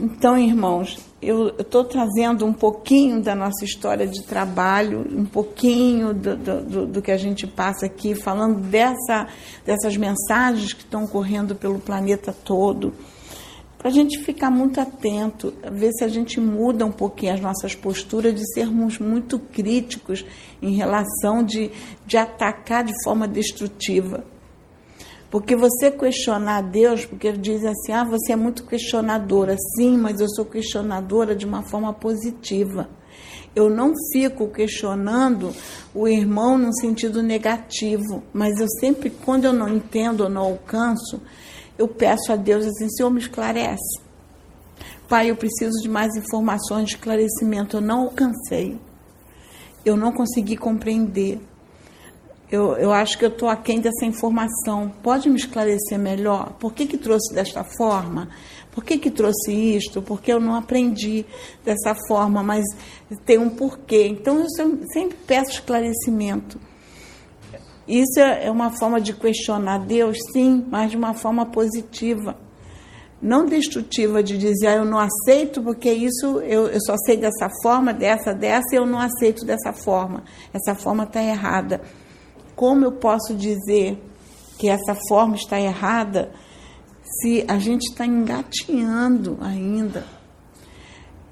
Então, 0.04 0.36
irmãos, 0.36 0.98
eu 1.22 1.50
estou 1.50 1.84
trazendo 1.84 2.44
um 2.44 2.52
pouquinho 2.52 3.22
da 3.22 3.36
nossa 3.36 3.64
história 3.64 4.08
de 4.08 4.24
trabalho, 4.24 5.06
um 5.16 5.26
pouquinho 5.26 6.12
do, 6.12 6.36
do, 6.36 6.88
do, 6.88 7.02
que 7.04 7.12
a 7.12 7.18
gente 7.18 7.46
passa 7.46 7.86
aqui, 7.86 8.16
falando 8.16 8.60
dessa, 8.62 9.28
dessas 9.64 9.96
mensagens 9.96 10.74
que 10.74 10.82
estão 10.82 11.06
correndo 11.06 11.54
pelo 11.54 11.78
planeta 11.78 12.34
todo, 12.34 12.96
para 13.78 13.90
a 13.90 13.92
gente 13.92 14.18
ficar 14.24 14.50
muito 14.50 14.82
atento, 14.82 15.54
ver 15.72 15.92
se 15.92 16.04
a 16.04 16.08
gente 16.08 16.40
muda 16.40 16.84
um 16.84 16.92
pouquinho 16.92 17.36
as 17.36 17.40
nossas 17.40 17.76
posturas 17.76 18.34
de 18.34 18.54
sermos 18.56 18.98
muito 18.98 19.38
críticos 19.38 20.26
em 20.64 20.74
relação 20.74 21.44
de, 21.44 21.70
de 22.08 22.18
atacar 22.18 22.84
de 22.84 22.94
forma 23.04 23.28
destrutiva. 23.28 24.24
Porque 25.32 25.56
você 25.56 25.90
questionar 25.90 26.62
Deus, 26.62 27.06
porque 27.06 27.26
ele 27.26 27.38
diz 27.38 27.64
assim: 27.64 27.94
ah, 27.94 28.04
você 28.04 28.34
é 28.34 28.36
muito 28.36 28.66
questionadora. 28.66 29.56
Sim, 29.78 29.98
mas 29.98 30.20
eu 30.20 30.28
sou 30.30 30.44
questionadora 30.44 31.34
de 31.34 31.46
uma 31.46 31.64
forma 31.64 31.94
positiva. 31.94 32.90
Eu 33.56 33.70
não 33.70 33.94
fico 34.12 34.50
questionando 34.50 35.54
o 35.96 36.08
irmão 36.08 36.58
num 36.58 36.74
sentido 36.74 37.24
negativo, 37.24 38.22
mas 38.34 38.60
eu 38.60 38.68
sempre, 38.80 39.10
quando 39.10 39.46
eu 39.46 39.54
não 39.54 39.70
entendo 39.70 40.22
ou 40.22 40.30
não 40.30 40.42
alcanço, 40.42 41.22
eu 41.78 41.88
peço 41.88 42.34
a 42.34 42.36
Deus 42.36 42.66
assim: 42.66 42.90
Senhor, 42.90 43.10
me 43.10 43.22
esclarece. 43.22 44.02
Pai, 45.08 45.30
eu 45.30 45.38
preciso 45.38 45.82
de 45.82 45.90
mais 45.90 46.14
informações 46.16 46.88
de 46.88 46.96
esclarecimento. 46.96 47.78
Eu 47.78 47.82
não 47.82 48.02
alcancei. 48.02 48.78
Eu 49.86 49.96
não 49.96 50.12
consegui 50.12 50.58
compreender 50.58 51.40
eu, 52.52 52.76
eu 52.76 52.92
acho 52.92 53.18
que 53.18 53.24
eu 53.24 53.30
estou 53.30 53.48
aquém 53.48 53.80
dessa 53.80 54.06
informação. 54.06 54.92
Pode 55.02 55.30
me 55.30 55.38
esclarecer 55.38 55.98
melhor? 55.98 56.52
Por 56.60 56.74
que, 56.74 56.86
que 56.86 56.98
trouxe 56.98 57.34
desta 57.34 57.64
forma? 57.64 58.28
Por 58.72 58.84
que, 58.84 58.98
que 58.98 59.10
trouxe 59.10 59.54
isto? 59.54 60.02
Porque 60.02 60.34
eu 60.34 60.40
não 60.40 60.56
aprendi 60.56 61.26
dessa 61.64 61.96
forma, 62.08 62.44
mas 62.44 62.66
tem 63.26 63.38
um 63.38 63.50
porquê. 63.50 64.08
Então 64.08 64.40
eu 64.40 64.48
sempre 64.92 65.18
peço 65.26 65.52
esclarecimento. 65.52 66.60
Isso 67.88 68.20
é 68.20 68.52
uma 68.52 68.70
forma 68.70 69.00
de 69.00 69.14
questionar 69.14 69.80
Deus, 69.80 70.18
sim, 70.34 70.66
mas 70.70 70.92
de 70.92 70.98
uma 70.98 71.14
forma 71.14 71.46
positiva. 71.46 72.38
Não 73.22 73.46
destrutiva 73.46 74.22
de 74.22 74.38
dizer, 74.38 74.68
ah, 74.68 74.76
eu 74.76 74.86
não 74.86 75.00
aceito 75.00 75.62
porque 75.62 75.92
isso 75.92 76.40
eu, 76.42 76.68
eu 76.68 76.80
só 76.82 76.96
sei 77.06 77.18
dessa 77.18 77.50
forma, 77.62 77.94
dessa, 77.94 78.34
dessa, 78.34 78.74
e 78.74 78.78
eu 78.78 78.86
não 78.86 79.00
aceito 79.00 79.46
dessa 79.46 79.72
forma. 79.72 80.24
Essa 80.54 80.76
forma 80.76 81.04
está 81.04 81.22
errada. 81.22 81.82
Como 82.62 82.86
eu 82.86 82.92
posso 82.92 83.34
dizer 83.34 84.00
que 84.60 84.70
essa 84.70 84.94
forma 85.10 85.36
está 85.36 85.60
errada 85.60 86.32
se 87.02 87.44
a 87.48 87.58
gente 87.58 87.90
está 87.90 88.06
engatinhando 88.06 89.36
ainda? 89.42 90.06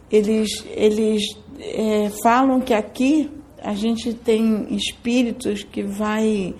Eles, 0.10 0.66
eles 0.72 1.22
é, 1.60 2.10
falam 2.24 2.60
que 2.60 2.74
aqui 2.74 3.30
a 3.62 3.76
gente 3.76 4.12
tem 4.12 4.74
espíritos 4.74 5.62
que 5.62 5.84
vai 5.84 6.56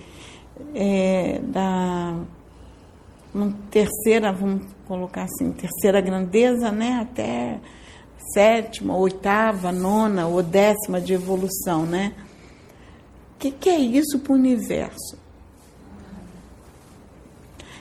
é, 0.72 1.40
da 1.40 2.20
terceira, 3.72 4.32
vamos 4.32 4.68
colocar 4.86 5.24
assim, 5.24 5.50
terceira 5.50 6.00
grandeza, 6.00 6.70
né, 6.70 7.00
até 7.02 7.58
sétima, 8.32 8.96
oitava, 8.96 9.72
nona 9.72 10.28
ou 10.28 10.44
décima 10.44 11.00
de 11.00 11.12
evolução, 11.12 11.84
né? 11.84 12.14
Que, 13.40 13.50
que 13.50 13.70
é 13.70 13.78
isso 13.78 14.18
para 14.18 14.32
o 14.34 14.36
universo? 14.36 15.18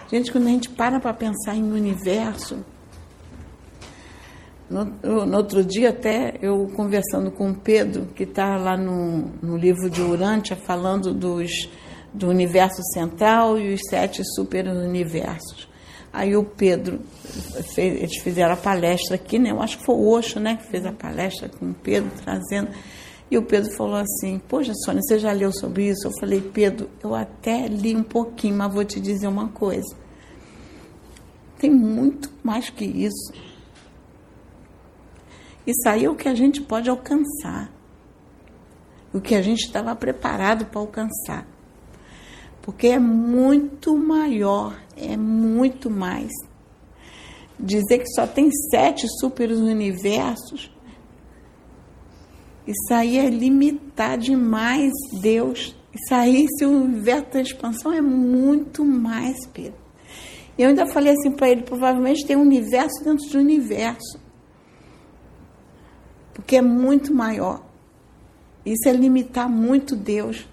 Gente, 0.09 0.31
quando 0.31 0.47
a 0.47 0.49
gente 0.49 0.69
para 0.69 1.01
para 1.01 1.13
pensar 1.13 1.53
em 1.53 1.71
universo, 1.71 2.63
no, 4.69 4.85
no, 5.25 5.37
outro 5.37 5.63
dia, 5.63 5.89
até 5.89 6.35
eu 6.41 6.67
conversando 6.75 7.29
com 7.29 7.51
o 7.51 7.55
Pedro, 7.55 8.05
que 8.15 8.23
está 8.23 8.55
lá 8.55 8.77
no, 8.77 9.31
no 9.41 9.57
livro 9.57 9.89
de 9.89 10.01
Urântia, 10.01 10.55
falando 10.55 11.13
dos, 11.13 11.51
do 12.13 12.29
universo 12.29 12.81
central 12.93 13.59
e 13.59 13.73
os 13.73 13.81
sete 13.89 14.23
superuniversos. 14.35 15.67
Aí 16.13 16.37
o 16.37 16.43
Pedro, 16.43 17.01
fez, 17.75 17.97
eles 17.97 18.17
fizeram 18.23 18.53
a 18.53 18.57
palestra 18.57 19.15
aqui, 19.15 19.37
né? 19.37 19.51
Eu 19.51 19.61
acho 19.61 19.77
que 19.77 19.85
foi 19.85 19.95
o 19.95 20.17
Oxo, 20.17 20.39
né, 20.39 20.55
que 20.55 20.67
fez 20.71 20.85
a 20.85 20.93
palestra 20.93 21.49
com 21.49 21.71
o 21.71 21.73
Pedro, 21.73 22.09
trazendo. 22.23 22.69
E 23.31 23.37
o 23.37 23.43
Pedro 23.43 23.71
falou 23.75 23.95
assim: 23.95 24.39
Poxa, 24.47 24.73
Sônia, 24.83 25.01
você 25.01 25.19
já 25.19 25.31
leu 25.31 25.51
sobre 25.51 25.89
isso? 25.89 26.07
Eu 26.07 26.11
falei: 26.19 26.41
Pedro, 26.41 26.89
eu 27.03 27.13
até 27.13 27.67
li 27.67 27.95
um 27.95 28.03
pouquinho, 28.03 28.55
mas 28.55 28.73
vou 28.73 28.83
te 28.83 28.99
dizer 28.99 29.27
uma 29.27 29.49
coisa. 29.49 29.95
Tem 31.59 31.69
muito 31.69 32.31
mais 32.43 32.69
que 32.69 32.85
isso. 32.85 33.33
Isso 35.67 35.87
aí 35.87 36.05
é 36.05 36.09
o 36.09 36.15
que 36.15 36.27
a 36.27 36.33
gente 36.33 36.61
pode 36.61 36.89
alcançar. 36.89 37.71
O 39.13 39.19
que 39.19 39.35
a 39.35 39.41
gente 39.41 39.65
estava 39.65 39.95
preparado 39.95 40.65
para 40.65 40.79
alcançar. 40.79 41.45
Porque 42.61 42.87
é 42.87 42.99
muito 42.99 43.95
maior, 43.97 44.79
é 44.95 45.17
muito 45.17 45.89
mais. 45.89 46.31
Dizer 47.59 47.99
que 47.99 48.07
só 48.13 48.25
tem 48.25 48.49
sete 48.71 49.05
super 49.19 49.51
universos, 49.51 50.71
isso 52.69 52.93
aí 52.93 53.17
é 53.17 53.29
limitar 53.29 54.17
demais 54.17 54.91
Deus. 55.21 55.75
Isso 55.93 56.13
aí, 56.13 56.45
se 56.57 56.65
o 56.65 56.83
universo 56.83 57.31
da 57.31 57.41
expansão 57.41 57.91
é 57.91 58.01
muito 58.01 58.85
mais, 58.85 59.35
Pedro. 59.47 59.79
Eu 60.57 60.69
ainda 60.69 60.85
falei 60.85 61.13
assim 61.13 61.31
para 61.31 61.49
ele, 61.49 61.63
provavelmente 61.63 62.25
tem 62.25 62.37
um 62.37 62.41
universo 62.41 63.03
dentro 63.03 63.27
de 63.27 63.37
um 63.37 63.41
universo 63.41 64.29
porque 66.39 66.55
é 66.55 66.61
muito 66.61 67.13
maior. 67.13 67.61
Isso 68.65 68.87
é 68.87 68.93
limitar 68.93 69.49
muito 69.49 69.95
Deus. 69.95 70.47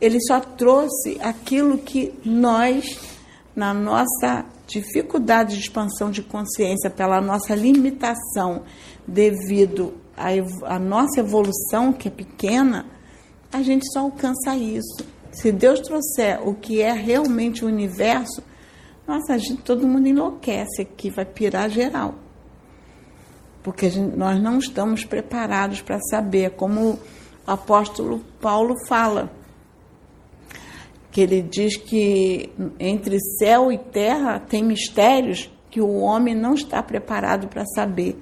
Ele 0.00 0.18
só 0.20 0.38
trouxe 0.38 1.18
aquilo 1.20 1.78
que 1.78 2.14
nós, 2.24 3.00
na 3.56 3.72
nossa 3.72 4.44
dificuldade 4.66 5.54
de 5.54 5.62
expansão 5.62 6.10
de 6.10 6.22
consciência, 6.22 6.90
pela 6.90 7.20
nossa 7.20 7.54
limitação 7.54 8.62
devido 9.06 9.94
à, 10.64 10.78
nossa 10.78 11.20
evolução, 11.20 11.92
que 11.92 12.08
é 12.08 12.10
pequena, 12.10 12.86
a 13.52 13.62
gente 13.62 13.90
só 13.92 14.00
alcança 14.00 14.56
isso. 14.56 15.04
Se 15.32 15.52
Deus 15.52 15.80
trouxer 15.80 16.40
o 16.46 16.54
que 16.54 16.82
é 16.82 16.92
realmente 16.92 17.64
o 17.64 17.68
universo, 17.68 18.42
nossa, 19.06 19.38
gente, 19.38 19.62
todo 19.62 19.86
mundo 19.86 20.08
enlouquece 20.08 20.82
aqui, 20.82 21.10
vai 21.10 21.24
pirar 21.24 21.70
geral 21.70 22.14
porque 23.68 23.90
gente, 23.90 24.16
nós 24.16 24.40
não 24.40 24.58
estamos 24.58 25.04
preparados 25.04 25.82
para 25.82 26.00
saber, 26.00 26.52
como 26.52 26.92
o 26.92 26.98
apóstolo 27.46 28.20
Paulo 28.40 28.74
fala, 28.86 29.30
que 31.10 31.20
ele 31.20 31.42
diz 31.42 31.76
que 31.76 32.50
entre 32.80 33.18
céu 33.38 33.70
e 33.70 33.76
terra 33.76 34.40
tem 34.40 34.64
mistérios 34.64 35.50
que 35.70 35.82
o 35.82 35.98
homem 35.98 36.34
não 36.34 36.54
está 36.54 36.82
preparado 36.82 37.46
para 37.48 37.64
saber. 37.66 38.18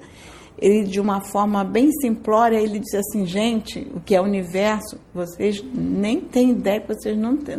Ele, 0.59 0.85
de 0.85 0.99
uma 0.99 1.21
forma 1.21 1.63
bem 1.63 1.91
simplória, 2.01 2.59
ele 2.59 2.79
diz 2.79 2.93
assim, 2.95 3.25
gente, 3.27 3.87
o 3.93 3.99
que 3.99 4.15
é 4.15 4.21
o 4.21 4.23
universo, 4.23 4.97
vocês 5.13 5.63
nem 5.73 6.19
têm 6.19 6.51
ideia, 6.51 6.83
vocês 6.87 7.15
não 7.15 7.37
têm. 7.37 7.57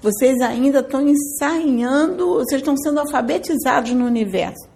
Vocês 0.00 0.40
ainda 0.40 0.78
estão 0.80 1.06
ensaiando, 1.06 2.34
vocês 2.34 2.62
estão 2.62 2.76
sendo 2.78 3.00
alfabetizados 3.00 3.92
no 3.92 4.06
universo. 4.06 4.68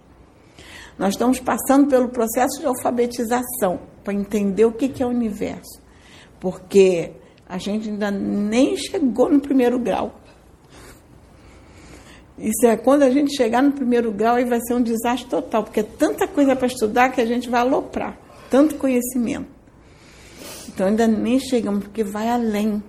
Nós 0.98 1.14
estamos 1.14 1.40
passando 1.40 1.88
pelo 1.88 2.10
processo 2.10 2.60
de 2.60 2.66
alfabetização 2.66 3.80
para 4.04 4.12
entender 4.12 4.66
o 4.66 4.72
que 4.72 5.02
é 5.02 5.06
o 5.06 5.08
universo. 5.08 5.80
Porque 6.38 7.12
a 7.48 7.56
gente 7.56 7.88
ainda 7.88 8.10
nem 8.10 8.76
chegou 8.76 9.30
no 9.30 9.40
primeiro 9.40 9.78
grau. 9.78 10.20
Isso 12.38 12.66
é 12.66 12.76
quando 12.76 13.04
a 13.04 13.10
gente 13.10 13.36
chegar 13.36 13.62
no 13.62 13.72
primeiro 13.72 14.10
grau 14.10 14.36
aí 14.36 14.44
vai 14.44 14.60
ser 14.60 14.74
um 14.74 14.82
desastre 14.82 15.28
total, 15.28 15.62
porque 15.62 15.80
é 15.80 15.84
tanta 15.84 16.26
coisa 16.26 16.56
para 16.56 16.66
estudar 16.66 17.10
que 17.10 17.20
a 17.20 17.26
gente 17.26 17.48
vai 17.48 17.60
aloprar, 17.60 18.18
tanto 18.50 18.74
conhecimento. 18.74 19.46
Então 20.68 20.86
ainda 20.86 21.06
nem 21.06 21.38
chegamos, 21.38 21.84
porque 21.84 22.02
vai 22.02 22.28
além. 22.28 22.82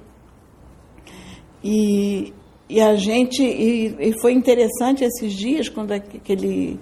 E, 1.63 2.33
e 2.67 2.81
a 2.81 2.95
gente, 2.95 3.43
e, 3.43 3.95
e 3.99 4.19
foi 4.19 4.33
interessante 4.33 5.03
esses 5.03 5.33
dias, 5.33 5.69
quando 5.69 5.91
aquele 5.91 6.79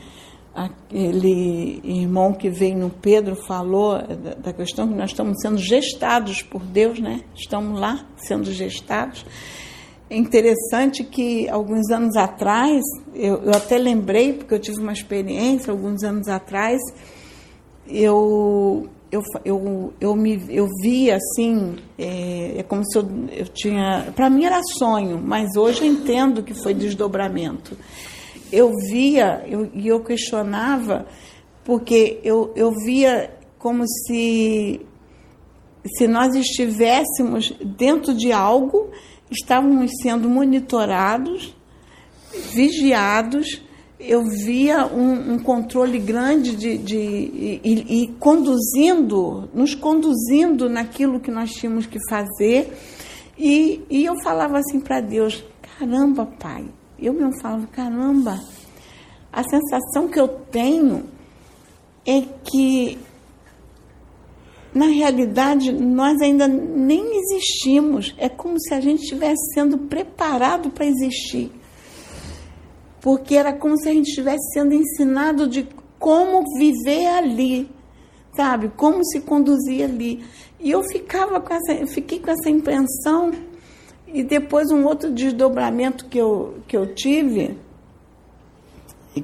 aquele 0.54 1.82
irmão 1.84 2.32
que 2.32 2.50
veio 2.50 2.78
no 2.78 2.90
Pedro 2.90 3.36
falou 3.36 3.98
da 4.38 4.54
questão 4.54 4.88
que 4.88 4.94
nós 4.94 5.10
estamos 5.10 5.38
sendo 5.42 5.58
gestados 5.58 6.44
por 6.44 6.62
Deus, 6.62 7.00
né? 7.00 7.22
Estamos 7.36 7.80
lá 7.80 8.06
sendo 8.18 8.52
gestados. 8.52 9.26
É 10.14 10.18
interessante 10.18 11.04
que 11.04 11.50
alguns 11.50 11.90
anos 11.90 12.16
atrás, 12.16 12.82
eu, 13.16 13.44
eu 13.44 13.52
até 13.52 13.78
lembrei, 13.78 14.34
porque 14.34 14.54
eu 14.54 14.60
tive 14.60 14.80
uma 14.80 14.94
experiência 14.94 15.72
alguns 15.72 16.04
anos 16.04 16.28
atrás, 16.28 16.80
eu 17.88 18.88
eu, 19.12 19.22
eu, 19.46 19.94
eu, 20.02 20.16
me, 20.16 20.44
eu 20.50 20.68
via 20.82 21.18
assim, 21.18 21.76
é, 22.00 22.60
é 22.60 22.64
como 22.64 22.84
se 22.84 22.98
eu, 22.98 23.08
eu 23.32 23.48
tinha. 23.48 24.12
Para 24.16 24.28
mim 24.28 24.44
era 24.44 24.60
sonho, 24.78 25.22
mas 25.24 25.56
hoje 25.56 25.86
eu 25.86 25.88
entendo 25.88 26.42
que 26.42 26.54
foi 26.54 26.74
desdobramento 26.74 27.78
eu 28.54 28.72
via 28.88 29.44
e 29.48 29.54
eu, 29.54 29.72
eu 29.98 30.04
questionava, 30.04 31.08
porque 31.66 32.20
eu, 32.24 32.54
eu 32.56 32.72
via 32.86 33.36
como 33.58 33.84
se, 33.88 34.80
se 35.98 36.08
nós 36.08 36.36
estivéssemos 36.36 37.52
dentro 37.78 38.14
de 38.14 38.32
algo, 38.32 38.92
estávamos 39.34 39.92
sendo 40.02 40.30
monitorados, 40.30 41.56
vigiados, 42.54 43.62
eu 44.00 44.24
via 44.24 44.86
um, 44.86 45.34
um 45.34 45.40
controle 45.40 45.98
grande 45.98 46.56
de, 46.56 46.78
de 46.78 46.98
e, 46.98 48.04
e, 48.04 48.08
conduzindo, 48.20 49.50
nos 49.54 49.74
conduzindo 49.74 50.70
naquilo 50.70 51.20
que 51.20 51.32
nós 51.32 51.52
tínhamos 51.52 51.86
que 51.86 52.00
fazer. 52.10 52.78
E, 53.38 53.82
e 53.90 54.06
eu 54.06 54.16
falava 54.22 54.58
assim 54.60 54.80
para 54.80 55.00
Deus: 55.00 55.44
caramba, 55.78 56.26
Pai, 56.26 56.66
eu 57.00 57.14
mesmo 57.14 57.40
falava, 57.42 57.66
caramba, 57.68 58.40
a 59.32 59.44
sensação 59.44 60.08
que 60.10 60.20
eu 60.20 60.28
tenho 60.28 61.06
é 62.06 62.22
que, 62.22 62.98
na 64.74 64.88
realidade, 64.88 65.72
nós 65.72 66.20
ainda 66.22 66.48
nem 66.48 67.20
existimos. 67.20 68.16
É 68.18 68.28
como 68.28 68.60
se 68.60 68.74
a 68.74 68.82
gente 68.82 69.04
estivesse 69.04 69.54
sendo 69.54 69.78
preparado 69.78 70.72
para 70.72 70.86
existir. 70.86 71.52
Porque 73.00 73.36
era 73.36 73.54
como 73.54 73.78
se 73.78 73.88
a 73.88 73.94
gente 73.94 74.08
estivesse 74.08 74.54
sendo 74.54 74.74
ensinado 74.74 75.48
de 75.48 75.68
como 76.00 76.44
viver 76.58 77.08
ali, 77.08 77.70
sabe? 78.36 78.72
Como 78.76 79.06
se 79.06 79.22
conduzir 79.22 79.84
ali. 79.84 80.24
E 80.60 80.72
eu 80.72 80.82
ficava 80.84 81.40
com 81.40 81.54
essa, 81.54 81.86
fiquei 81.88 82.20
com 82.20 82.32
essa 82.32 82.50
impressão 82.50 83.32
e 84.08 84.24
depois 84.24 84.72
um 84.72 84.86
outro 84.86 85.12
desdobramento 85.12 86.06
que 86.06 86.18
eu, 86.18 86.60
que 86.68 86.78
eu 86.78 86.94
tive, 86.94 87.58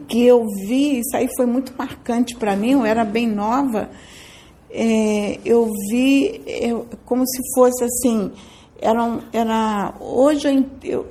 que 0.08 0.26
eu 0.26 0.46
vi, 0.68 1.00
isso 1.00 1.16
aí 1.16 1.28
foi 1.36 1.46
muito 1.46 1.74
marcante 1.78 2.36
para 2.36 2.56
mim, 2.56 2.72
eu 2.72 2.86
era 2.86 3.06
bem 3.06 3.28
nova, 3.28 3.90
é, 4.72 5.40
eu 5.44 5.68
vi 5.90 6.42
como 7.06 7.28
se 7.28 7.42
fosse 7.56 7.84
assim, 7.84 8.32
Eram, 8.82 9.22
era, 9.34 9.94
hoje 10.00 10.66
eu, 10.84 11.06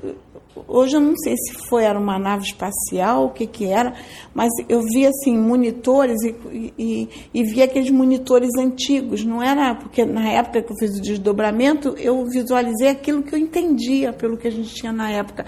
hoje 0.67 0.97
eu 0.97 1.01
não 1.01 1.15
sei 1.17 1.37
se 1.37 1.53
foi 1.69 1.85
era 1.85 1.99
uma 1.99 2.19
nave 2.19 2.45
espacial, 2.45 3.27
o 3.27 3.31
que 3.31 3.47
que 3.47 3.67
era, 3.67 3.95
mas 4.35 4.51
eu 4.69 4.81
vi 4.81 5.07
assim 5.07 5.37
monitores 5.37 6.17
e, 6.23 6.73
e, 6.79 7.09
e 7.35 7.45
vi 7.45 7.63
aqueles 7.63 7.91
monitores 7.91 8.51
antigos. 8.59 9.25
Não 9.25 9.43
era 9.43 9.75
porque 9.75 10.05
na 10.05 10.29
época 10.31 10.63
que 10.63 10.73
eu 10.73 10.77
fiz 10.79 10.99
o 10.99 11.03
desdobramento 11.03 11.95
eu 11.99 12.25
visualizei 12.25 12.89
aquilo 12.89 13.23
que 13.23 13.35
eu 13.35 13.39
entendia 13.39 14.13
pelo 14.13 14.37
que 14.37 14.49
a 14.49 14.53
gente 14.53 14.75
tinha 14.75 14.93
na 14.93 15.11
época. 15.11 15.45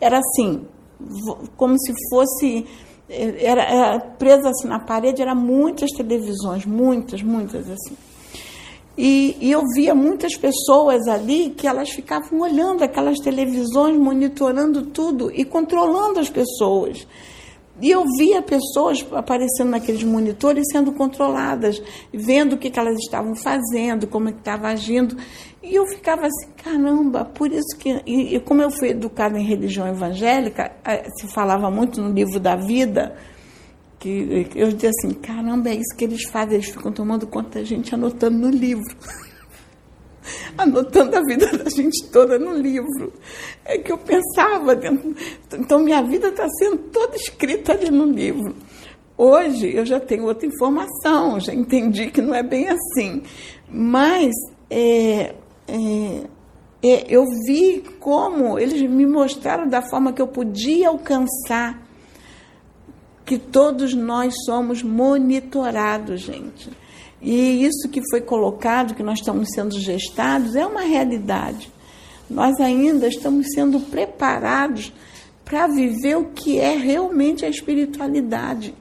Era 0.00 0.18
assim, 0.18 0.62
como 1.56 1.78
se 1.78 1.92
fosse 2.10 2.66
era, 3.08 3.62
era 3.62 4.00
presa 4.00 4.50
assim 4.50 4.68
na 4.68 4.78
parede, 4.78 5.22
eram 5.22 5.34
muitas 5.34 5.90
televisões, 5.92 6.66
muitas, 6.66 7.22
muitas 7.22 7.68
assim. 7.68 7.96
E, 8.96 9.36
e, 9.40 9.52
eu 9.52 9.62
via 9.74 9.94
muitas 9.94 10.36
pessoas 10.36 11.06
ali 11.06 11.50
que 11.50 11.68
elas 11.68 11.88
ficavam 11.90 12.40
olhando 12.40 12.82
aquelas 12.82 13.20
televisões, 13.20 13.96
monitorando 13.96 14.82
tudo 14.86 15.30
e 15.32 15.44
controlando 15.44 16.18
as 16.18 16.28
pessoas. 16.28 17.06
E 17.80 17.90
eu 17.90 18.04
via 18.16 18.42
pessoas 18.42 19.06
aparecendo 19.12 19.70
naqueles 19.70 20.02
monitores 20.02 20.64
sendo 20.72 20.92
controladas, 20.92 21.80
vendo 22.12 22.54
o 22.54 22.58
que, 22.58 22.70
que 22.70 22.78
elas 22.78 22.96
estavam 22.98 23.36
fazendo, 23.36 24.06
como 24.06 24.28
é 24.28 24.32
que 24.32 24.38
estava 24.38 24.68
agindo. 24.68 25.16
E 25.62 25.74
eu 25.74 25.86
ficava 25.86 26.26
assim, 26.26 26.50
caramba, 26.56 27.24
por 27.24 27.52
isso 27.52 27.76
que. 27.78 28.02
E, 28.04 28.36
e 28.36 28.40
como 28.40 28.62
eu 28.62 28.70
fui 28.70 28.90
educada 28.90 29.38
em 29.38 29.44
religião 29.44 29.86
evangélica, 29.86 30.72
se 31.18 31.28
falava 31.28 31.70
muito 31.70 32.00
no 32.00 32.12
livro 32.12 32.40
da 32.40 32.56
vida, 32.56 33.16
que 33.98 34.48
eu 34.54 34.72
dizia 34.72 34.90
assim, 34.90 35.14
caramba, 35.14 35.70
é 35.70 35.74
isso 35.74 35.96
que 35.96 36.04
eles 36.04 36.24
fazem, 36.24 36.54
eles 36.54 36.70
ficam 36.70 36.92
tomando 36.92 37.26
conta 37.26 37.58
da 37.58 37.64
gente 37.64 37.94
anotando 37.94 38.38
no 38.38 38.50
livro. 38.50 38.84
anotando 40.56 41.16
a 41.16 41.22
vida 41.22 41.46
da 41.56 41.70
gente 41.70 42.06
toda 42.10 42.38
no 42.38 42.52
livro. 42.52 43.12
É 43.64 43.78
que 43.78 43.92
eu 43.92 43.98
pensava 43.98 44.74
dentro. 44.74 45.14
Então 45.52 45.80
minha 45.80 46.02
vida 46.02 46.28
está 46.28 46.48
sendo 46.58 46.78
toda 46.90 47.16
escrita 47.16 47.72
ali 47.72 47.90
no 47.90 48.04
livro. 48.04 48.54
Hoje 49.16 49.74
eu 49.74 49.84
já 49.84 49.98
tenho 49.98 50.26
outra 50.26 50.46
informação, 50.46 51.40
já 51.40 51.52
entendi 51.52 52.10
que 52.10 52.22
não 52.22 52.34
é 52.34 52.42
bem 52.42 52.68
assim. 52.68 53.22
Mas 53.68 54.32
é, 54.70 55.34
é, 55.66 56.22
é, 56.82 57.04
eu 57.08 57.24
vi 57.46 57.82
como 57.98 58.58
eles 58.58 58.80
me 58.88 59.06
mostraram 59.06 59.68
da 59.68 59.82
forma 59.82 60.12
que 60.12 60.22
eu 60.22 60.28
podia 60.28 60.88
alcançar 60.88 61.82
que 63.28 63.38
todos 63.38 63.92
nós 63.92 64.34
somos 64.46 64.82
monitorados, 64.82 66.20
gente. 66.20 66.70
E 67.20 67.64
isso 67.64 67.88
que 67.88 68.00
foi 68.10 68.20
colocado, 68.20 68.94
que 68.94 69.02
nós 69.02 69.18
estamos 69.18 69.50
sendo 69.52 69.78
gestados, 69.80 70.54
é 70.54 70.64
uma 70.64 70.82
realidade. 70.82 71.72
Nós 72.30 72.60
ainda 72.60 73.08
estamos 73.08 73.46
sendo 73.54 73.80
preparados 73.80 74.92
para 75.44 75.66
viver 75.66 76.16
o 76.16 76.26
que 76.26 76.58
é 76.58 76.76
realmente 76.76 77.44
a 77.44 77.48
espiritualidade. 77.48 78.74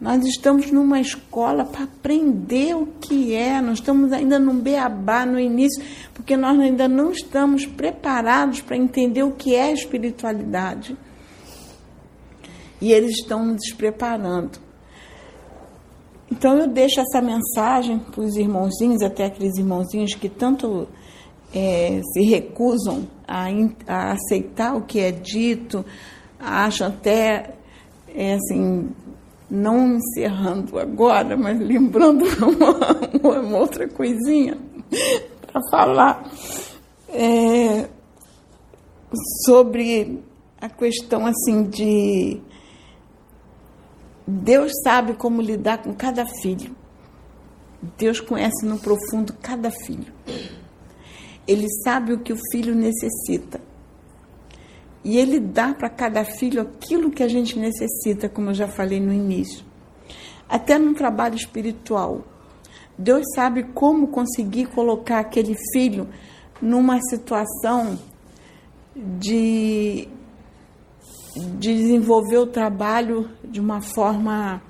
Nós 0.00 0.24
estamos 0.24 0.70
numa 0.70 1.00
escola 1.00 1.64
para 1.64 1.84
aprender 1.84 2.74
o 2.74 2.86
que 2.86 3.34
é, 3.34 3.60
nós 3.60 3.78
estamos 3.78 4.12
ainda 4.12 4.38
num 4.38 4.58
beabá 4.58 5.26
no 5.26 5.38
início, 5.38 5.82
porque 6.14 6.36
nós 6.36 6.58
ainda 6.58 6.88
não 6.88 7.10
estamos 7.12 7.66
preparados 7.66 8.60
para 8.60 8.76
entender 8.76 9.22
o 9.22 9.32
que 9.32 9.54
é 9.54 9.72
espiritualidade 9.72 10.96
e 12.80 12.92
eles 12.92 13.18
estão 13.18 13.44
nos 13.44 13.72
preparando. 13.72 14.58
Então 16.30 16.56
eu 16.56 16.68
deixo 16.68 17.00
essa 17.00 17.20
mensagem 17.20 17.98
para 17.98 18.20
os 18.20 18.36
irmãozinhos, 18.36 19.02
até 19.02 19.24
aqueles 19.24 19.56
irmãozinhos 19.58 20.14
que 20.14 20.28
tanto 20.28 20.86
é, 21.52 22.00
se 22.12 22.22
recusam 22.22 23.08
a, 23.26 23.46
a, 23.86 24.12
aceitar 24.12 24.76
o 24.76 24.82
que 24.82 25.00
é 25.00 25.10
dito, 25.10 25.84
acham 26.38 26.86
até, 26.88 27.54
é, 28.14 28.34
assim, 28.34 28.90
não 29.50 29.96
encerrando 29.96 30.78
agora, 30.78 31.36
mas 31.36 31.58
lembrando 31.58 32.24
uma, 33.22 33.40
uma 33.40 33.58
outra 33.58 33.88
coisinha 33.88 34.56
para 35.50 35.60
falar 35.70 36.30
é, 37.08 37.88
sobre 39.44 40.22
a 40.60 40.68
questão 40.68 41.26
assim 41.26 41.64
de 41.64 42.40
Deus 44.26 44.72
sabe 44.82 45.14
como 45.14 45.42
lidar 45.42 45.82
com 45.82 45.94
cada 45.94 46.26
filho. 46.26 46.74
Deus 47.96 48.20
conhece 48.20 48.64
no 48.66 48.78
profundo 48.78 49.32
cada 49.40 49.70
filho. 49.70 50.12
Ele 51.46 51.66
sabe 51.82 52.12
o 52.12 52.20
que 52.20 52.32
o 52.32 52.38
filho 52.52 52.74
necessita. 52.74 53.60
E 55.02 55.16
ele 55.18 55.40
dá 55.40 55.74
para 55.74 55.88
cada 55.88 56.24
filho 56.24 56.60
aquilo 56.60 57.10
que 57.10 57.22
a 57.22 57.28
gente 57.28 57.58
necessita, 57.58 58.28
como 58.28 58.50
eu 58.50 58.54
já 58.54 58.68
falei 58.68 59.00
no 59.00 59.12
início. 59.12 59.64
Até 60.48 60.78
no 60.78 60.94
trabalho 60.94 61.36
espiritual. 61.36 62.24
Deus 62.98 63.24
sabe 63.34 63.62
como 63.62 64.08
conseguir 64.08 64.66
colocar 64.66 65.20
aquele 65.20 65.56
filho 65.72 66.06
numa 66.60 67.00
situação 67.08 67.98
de 68.94 70.06
desenvolver 71.58 72.38
o 72.38 72.46
trabalho 72.46 73.30
de 73.44 73.60
uma 73.60 73.80
forma 73.80 74.62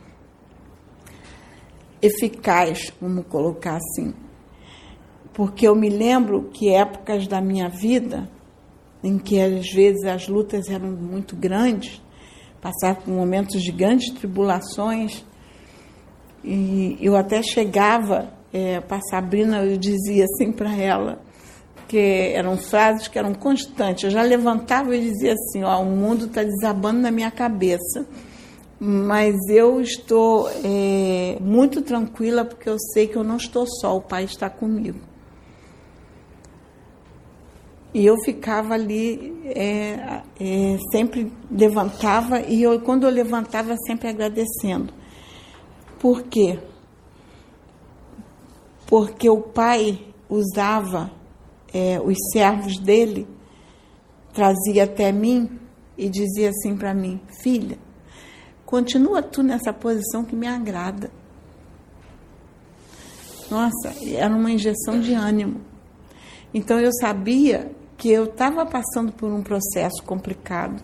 eficaz, 2.03 2.93
vamos 3.01 3.27
colocar 3.27 3.77
assim. 3.77 4.15
Porque 5.33 5.67
eu 5.67 5.75
me 5.75 5.89
lembro 5.89 6.51
que 6.53 6.75
épocas 6.75 7.27
da 7.27 7.41
minha 7.41 7.69
vida, 7.69 8.29
em 9.03 9.19
que 9.19 9.41
às 9.41 9.71
vezes 9.73 10.05
as 10.05 10.29
lutas 10.29 10.69
eram 10.69 10.91
muito 10.91 11.37
grandes, 11.37 12.03
passar 12.61 12.97
por 12.97 13.11
momentos 13.11 13.63
de 13.63 13.73
grandes 13.73 14.13
tribulações, 14.13 15.25
e 16.43 16.97
eu 17.01 17.17
até 17.17 17.43
chegava 17.43 18.33
é, 18.53 18.81
para 18.81 19.01
Sabrina, 19.11 19.65
eu 19.65 19.77
dizia 19.77 20.25
assim 20.25 20.53
para 20.53 20.75
ela, 20.75 21.21
porque 21.91 22.33
eram 22.37 22.57
frases 22.57 23.09
que 23.09 23.19
eram 23.19 23.35
constantes. 23.35 24.05
Eu 24.05 24.11
já 24.11 24.23
levantava 24.23 24.95
e 24.95 25.01
dizia 25.01 25.33
assim: 25.33 25.65
ó, 25.65 25.83
o 25.83 25.85
mundo 25.85 26.27
está 26.27 26.45
desabando 26.45 27.01
na 27.01 27.11
minha 27.11 27.33
cabeça, 27.33 28.07
mas 28.79 29.35
eu 29.49 29.81
estou 29.81 30.49
é, 30.65 31.37
muito 31.41 31.83
tranquila 31.83 32.45
porque 32.45 32.69
eu 32.69 32.77
sei 32.79 33.09
que 33.09 33.17
eu 33.17 33.25
não 33.25 33.37
estou 33.37 33.67
só, 33.67 33.97
o 33.97 34.01
Pai 34.01 34.23
está 34.23 34.49
comigo. 34.49 35.01
E 37.93 38.07
eu 38.07 38.17
ficava 38.25 38.75
ali, 38.75 39.43
é, 39.47 40.23
é, 40.39 40.79
sempre 40.93 41.33
levantava, 41.51 42.41
e 42.41 42.63
eu, 42.63 42.81
quando 42.83 43.03
eu 43.03 43.11
levantava, 43.11 43.75
sempre 43.85 44.07
agradecendo. 44.07 44.95
Por 45.99 46.23
quê? 46.23 46.57
Porque 48.87 49.29
o 49.29 49.41
pai 49.41 50.07
usava 50.29 51.11
é, 51.73 52.01
os 52.01 52.17
servos 52.33 52.79
dele, 52.79 53.27
trazia 54.33 54.85
até 54.85 55.13
mim 55.13 55.59
e 55.97 56.09
dizia 56.09 56.51
assim 56.51 56.77
para 56.77 56.95
mim: 56.95 57.21
Filha, 57.43 57.79
continua 58.65 59.23
tu 59.23 59.43
nessa 59.43 59.73
posição 59.73 60.25
que 60.25 60.35
me 60.35 60.47
agrada. 60.47 61.11
Nossa, 63.51 63.93
era 64.15 64.35
uma 64.35 64.51
injeção 64.51 65.01
de 65.01 65.13
ânimo. 65.13 65.61
Então 66.55 66.79
eu 66.79 66.93
sabia 66.93 67.71
que 67.97 68.09
eu 68.09 68.25
estava 68.25 68.65
passando 68.65 69.13
por 69.13 69.31
um 69.31 69.43
processo 69.43 70.03
complicado, 70.05 70.83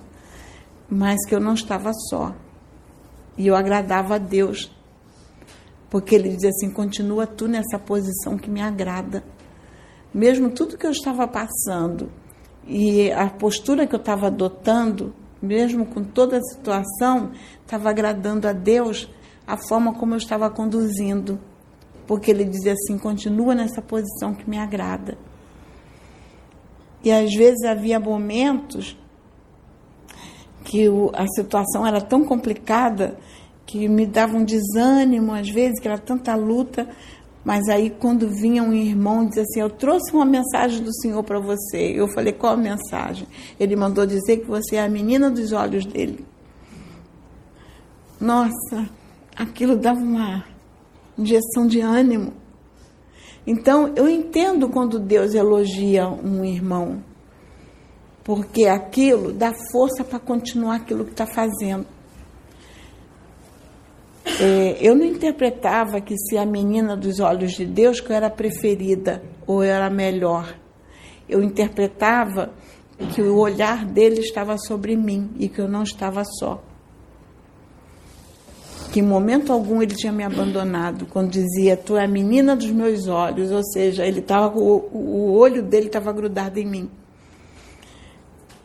mas 0.90 1.24
que 1.26 1.34
eu 1.34 1.40
não 1.40 1.54
estava 1.54 1.92
só. 2.10 2.34
E 3.38 3.46
eu 3.46 3.54
agradava 3.54 4.16
a 4.16 4.18
Deus, 4.18 4.70
porque 5.88 6.14
Ele 6.14 6.28
dizia 6.28 6.50
assim: 6.50 6.70
continua 6.70 7.26
tu 7.26 7.46
nessa 7.46 7.78
posição 7.78 8.36
que 8.36 8.50
me 8.50 8.60
agrada 8.60 9.22
mesmo 10.16 10.48
tudo 10.50 10.78
que 10.78 10.86
eu 10.86 10.90
estava 10.90 11.28
passando 11.28 12.10
e 12.66 13.12
a 13.12 13.28
postura 13.28 13.86
que 13.86 13.94
eu 13.94 14.00
estava 14.00 14.28
adotando, 14.28 15.14
mesmo 15.42 15.84
com 15.84 16.02
toda 16.02 16.38
a 16.38 16.40
situação, 16.40 17.32
estava 17.60 17.90
agradando 17.90 18.48
a 18.48 18.52
Deus 18.54 19.10
a 19.46 19.58
forma 19.68 19.92
como 19.92 20.14
eu 20.14 20.18
estava 20.18 20.48
conduzindo. 20.48 21.38
Porque 22.06 22.30
ele 22.30 22.44
dizia 22.44 22.72
assim: 22.72 22.96
continua 22.96 23.54
nessa 23.54 23.82
posição 23.82 24.34
que 24.34 24.48
me 24.48 24.56
agrada. 24.56 25.18
E 27.04 27.12
às 27.12 27.32
vezes 27.34 27.62
havia 27.64 28.00
momentos 28.00 28.98
que 30.64 30.86
a 31.12 31.26
situação 31.28 31.86
era 31.86 32.00
tão 32.00 32.24
complicada 32.24 33.18
que 33.66 33.88
me 33.88 34.06
dava 34.06 34.36
um 34.36 34.44
desânimo, 34.44 35.32
às 35.32 35.50
vezes, 35.50 35.80
que 35.80 35.88
era 35.88 35.98
tanta 35.98 36.34
luta, 36.36 36.88
mas 37.46 37.68
aí, 37.68 37.90
quando 37.90 38.28
vinha 38.28 38.60
um 38.60 38.72
irmão 38.72 39.22
e 39.22 39.28
dizia 39.28 39.42
assim: 39.44 39.60
Eu 39.60 39.70
trouxe 39.70 40.12
uma 40.12 40.24
mensagem 40.24 40.82
do 40.82 40.92
Senhor 40.92 41.22
para 41.22 41.38
você. 41.38 41.92
Eu 41.94 42.08
falei: 42.08 42.32
Qual 42.32 42.54
a 42.54 42.56
mensagem? 42.56 43.24
Ele 43.60 43.76
mandou 43.76 44.04
dizer 44.04 44.38
que 44.38 44.46
você 44.48 44.74
é 44.74 44.82
a 44.82 44.88
menina 44.88 45.30
dos 45.30 45.52
olhos 45.52 45.86
dele. 45.86 46.26
Nossa, 48.20 48.90
aquilo 49.36 49.76
dava 49.76 50.00
uma 50.00 50.44
injeção 51.16 51.68
de 51.68 51.80
ânimo. 51.80 52.32
Então, 53.46 53.92
eu 53.94 54.08
entendo 54.08 54.68
quando 54.68 54.98
Deus 54.98 55.32
elogia 55.32 56.08
um 56.08 56.44
irmão, 56.44 57.00
porque 58.24 58.64
aquilo 58.64 59.32
dá 59.32 59.52
força 59.70 60.02
para 60.02 60.18
continuar 60.18 60.74
aquilo 60.78 61.04
que 61.04 61.12
está 61.12 61.28
fazendo. 61.28 61.86
É, 64.38 64.76
eu 64.80 64.94
não 64.94 65.04
interpretava 65.04 66.00
que 66.00 66.14
se 66.16 66.36
a 66.36 66.44
menina 66.44 66.94
dos 66.94 67.20
olhos 67.20 67.52
de 67.52 67.64
Deus 67.64 68.00
que 68.00 68.10
eu 68.10 68.16
era 68.16 68.28
preferida 68.28 69.22
ou 69.46 69.64
eu 69.64 69.70
era 69.70 69.88
melhor. 69.88 70.54
Eu 71.28 71.42
interpretava 71.42 72.52
que 73.14 73.22
o 73.22 73.38
olhar 73.38 73.86
dele 73.86 74.20
estava 74.20 74.56
sobre 74.58 74.94
mim 74.94 75.30
e 75.38 75.48
que 75.48 75.58
eu 75.58 75.68
não 75.68 75.82
estava 75.82 76.22
só. 76.24 76.62
Que 78.92 79.00
em 79.00 79.02
momento 79.02 79.52
algum 79.52 79.82
ele 79.82 79.94
tinha 79.94 80.12
me 80.12 80.22
abandonado, 80.22 81.06
quando 81.06 81.30
dizia, 81.30 81.76
tu 81.76 81.96
é 81.96 82.04
a 82.04 82.08
menina 82.08 82.54
dos 82.54 82.70
meus 82.70 83.08
olhos, 83.08 83.50
ou 83.50 83.62
seja, 83.64 84.06
ele 84.06 84.22
tava, 84.22 84.58
o, 84.58 84.88
o 84.92 85.32
olho 85.32 85.62
dele 85.62 85.86
estava 85.86 86.12
grudado 86.12 86.58
em 86.58 86.66
mim. 86.66 86.90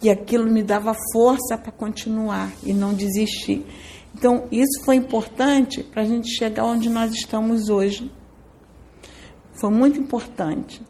E 0.01 0.09
aquilo 0.09 0.49
me 0.49 0.63
dava 0.63 0.95
força 1.13 1.57
para 1.57 1.71
continuar 1.71 2.51
e 2.63 2.73
não 2.73 2.93
desistir. 2.93 3.65
Então, 4.13 4.47
isso 4.51 4.83
foi 4.83 4.95
importante 4.95 5.83
para 5.83 6.01
a 6.01 6.05
gente 6.05 6.29
chegar 6.29 6.65
onde 6.65 6.89
nós 6.89 7.13
estamos 7.13 7.69
hoje. 7.69 8.11
Foi 9.53 9.69
muito 9.69 9.99
importante. 9.99 10.81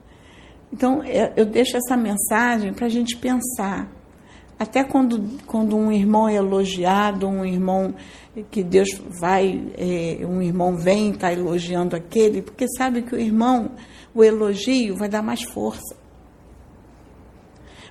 Então, 0.72 1.04
é, 1.04 1.34
eu 1.36 1.46
deixo 1.46 1.78
essa 1.78 1.98
mensagem 1.98 2.74
para 2.74 2.86
a 2.86 2.90
gente 2.90 3.18
pensar. 3.18 3.92
Até 4.58 4.84
quando, 4.84 5.40
quando 5.46 5.76
um 5.76 5.92
irmão 5.92 6.30
é 6.30 6.36
elogiado, 6.36 7.28
um 7.28 7.44
irmão 7.44 7.96
que 8.50 8.64
Deus 8.64 8.90
vai, 9.20 9.60
é, 9.76 10.26
um 10.26 10.42
irmão 10.42 10.78
vem 10.78 11.10
e 11.10 11.12
está 11.14 11.34
elogiando 11.34 11.96
aquele, 11.96 12.42
porque 12.42 12.68
sabe 12.78 13.02
que 13.02 13.16
o 13.16 13.20
irmão, 13.20 13.72
o 14.14 14.24
elogio 14.24 14.96
vai 14.96 15.10
dar 15.10 15.22
mais 15.22 15.42
força, 15.42 15.96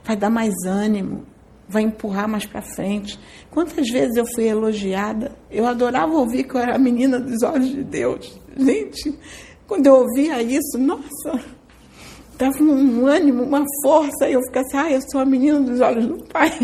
vai 0.05 0.17
dar 0.17 0.31
mais 0.31 0.55
ânimo, 0.65 1.27
vai 1.71 1.83
empurrar 1.83 2.29
mais 2.29 2.45
para 2.45 2.61
frente. 2.61 3.19
Quantas 3.51 3.89
vezes 3.89 4.17
eu 4.17 4.27
fui 4.35 4.49
elogiada? 4.49 5.33
Eu 5.51 5.67
adorava 5.67 6.13
ouvir 6.13 6.45
que 6.45 6.55
eu 6.57 6.61
era 6.61 6.75
a 6.75 6.79
menina 6.79 7.21
dos 7.21 7.43
olhos 7.43 7.71
de 7.71 7.85
Deus. 7.85 8.39
Gente, 8.57 9.17
quando 9.67 9.87
eu 9.87 9.95
ouvia 9.95 10.43
isso, 10.43 10.77
nossa, 10.77 11.41
dava 12.37 12.61
um 12.61 13.07
ânimo, 13.07 13.45
uma 13.45 13.65
força, 13.83 14.29
e 14.29 14.33
eu 14.33 14.43
ficava 14.43 14.67
assim, 14.67 14.77
ah, 14.77 14.93
eu 14.93 15.01
sou 15.11 15.21
a 15.21 15.25
menina 15.25 15.61
dos 15.61 15.81
olhos 15.81 16.07
do 16.07 16.25
Pai. 16.25 16.51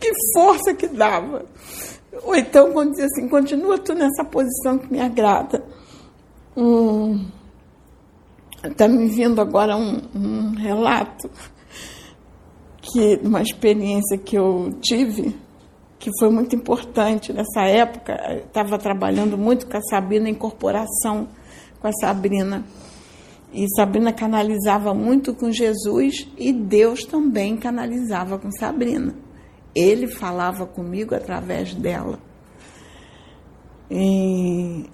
que 0.00 0.12
força 0.34 0.74
que 0.74 0.88
dava. 0.88 1.46
Ou 2.24 2.34
então, 2.34 2.72
quando 2.72 2.90
dizia 2.90 3.06
assim, 3.06 3.28
continua 3.28 3.78
tu 3.78 3.94
nessa 3.94 4.24
posição 4.24 4.78
que 4.78 4.92
me 4.92 5.00
agrada. 5.00 5.64
Está 6.56 6.60
hum, 6.60 7.26
tá 8.76 8.88
me 8.88 9.06
vindo 9.08 9.40
agora 9.40 9.76
um, 9.76 10.00
um 10.12 10.54
relato 10.56 11.30
que 12.92 13.20
uma 13.22 13.42
experiência 13.42 14.18
que 14.18 14.36
eu 14.36 14.72
tive 14.80 15.34
que 15.98 16.10
foi 16.18 16.30
muito 16.30 16.54
importante 16.54 17.32
nessa 17.32 17.62
época. 17.62 18.14
Estava 18.46 18.78
trabalhando 18.78 19.36
muito 19.36 19.66
com 19.66 19.76
a 19.76 19.82
Sabrina, 19.82 20.28
incorporação 20.28 21.28
com 21.80 21.88
a 21.88 21.92
Sabrina. 21.92 22.64
E 23.52 23.66
Sabrina 23.74 24.12
canalizava 24.12 24.94
muito 24.94 25.34
com 25.34 25.50
Jesus 25.50 26.28
e 26.36 26.52
Deus 26.52 27.00
também 27.04 27.56
canalizava 27.56 28.38
com 28.38 28.50
Sabrina. 28.50 29.14
Ele 29.74 30.06
falava 30.06 30.66
comigo 30.66 31.14
através 31.14 31.74
dela. 31.74 32.18
E, 33.90 34.84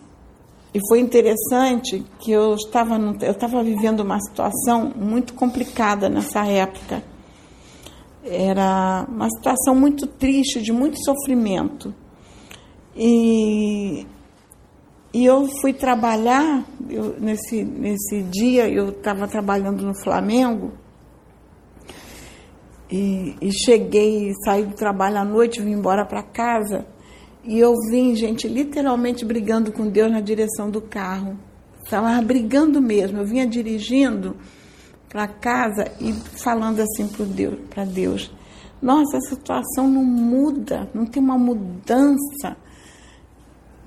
e 0.72 0.80
foi 0.88 1.00
interessante 1.00 2.04
que 2.20 2.30
eu 2.30 2.54
estava, 2.54 2.96
eu 3.20 3.32
estava 3.32 3.62
vivendo 3.62 4.00
uma 4.00 4.20
situação 4.20 4.92
muito 4.94 5.34
complicada 5.34 6.08
nessa 6.08 6.46
época 6.46 7.02
era 8.24 9.06
uma 9.08 9.28
situação 9.28 9.74
muito 9.74 10.06
triste, 10.06 10.62
de 10.62 10.72
muito 10.72 10.96
sofrimento. 11.04 11.94
E, 12.96 14.06
e 15.12 15.24
eu 15.24 15.46
fui 15.60 15.72
trabalhar, 15.72 16.64
eu, 16.88 17.20
nesse, 17.20 17.62
nesse 17.62 18.22
dia 18.22 18.68
eu 18.68 18.90
estava 18.90 19.28
trabalhando 19.28 19.84
no 19.84 19.94
Flamengo, 20.02 20.72
e, 22.90 23.34
e, 23.40 23.52
cheguei, 23.52 24.32
saí 24.44 24.64
do 24.64 24.74
trabalho 24.74 25.18
à 25.18 25.24
noite, 25.24 25.60
vim 25.60 25.72
embora 25.72 26.04
para 26.04 26.22
casa, 26.22 26.86
e 27.42 27.58
eu 27.58 27.72
vim, 27.90 28.14
gente, 28.14 28.46
literalmente 28.46 29.24
brigando 29.24 29.72
com 29.72 29.88
Deus 29.88 30.12
na 30.12 30.20
direção 30.20 30.70
do 30.70 30.80
carro. 30.80 31.36
Estava 31.82 32.20
brigando 32.22 32.80
mesmo, 32.80 33.18
eu 33.18 33.24
vinha 33.26 33.46
dirigindo 33.46 34.36
para 35.14 35.28
casa 35.28 35.92
e 36.00 36.12
falando 36.12 36.80
assim 36.80 37.06
para 37.06 37.24
Deus, 37.24 37.54
para 37.70 37.84
Deus, 37.84 38.32
nossa, 38.82 39.18
a 39.18 39.20
situação 39.20 39.88
não 39.88 40.02
muda, 40.02 40.90
não 40.92 41.06
tem 41.06 41.22
uma 41.22 41.38
mudança, 41.38 42.56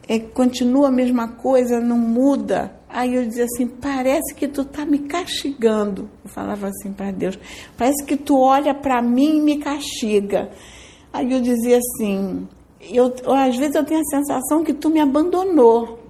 é, 0.08 0.20
continua 0.20 0.88
a 0.88 0.92
mesma 0.92 1.28
coisa, 1.28 1.82
não 1.82 1.98
muda. 1.98 2.72
Aí 2.88 3.14
eu 3.14 3.26
dizia 3.26 3.44
assim, 3.44 3.68
parece 3.68 4.34
que 4.36 4.48
tu 4.48 4.64
tá 4.64 4.86
me 4.86 5.00
castigando. 5.00 6.10
Eu 6.24 6.30
falava 6.30 6.70
assim 6.70 6.94
para 6.94 7.12
Deus, 7.12 7.38
parece 7.78 8.06
que 8.06 8.16
tu 8.16 8.40
olha 8.40 8.74
para 8.74 9.02
mim 9.02 9.40
e 9.40 9.42
me 9.42 9.58
castiga. 9.58 10.50
Aí 11.12 11.30
eu 11.30 11.42
dizia 11.42 11.78
assim, 11.78 12.48
eu, 12.80 13.14
às 13.36 13.58
vezes 13.58 13.76
eu 13.76 13.84
tenho 13.84 14.00
a 14.00 14.06
sensação 14.06 14.64
que 14.64 14.74
tu 14.74 14.90
me 14.90 15.02
abandonou 15.02 16.07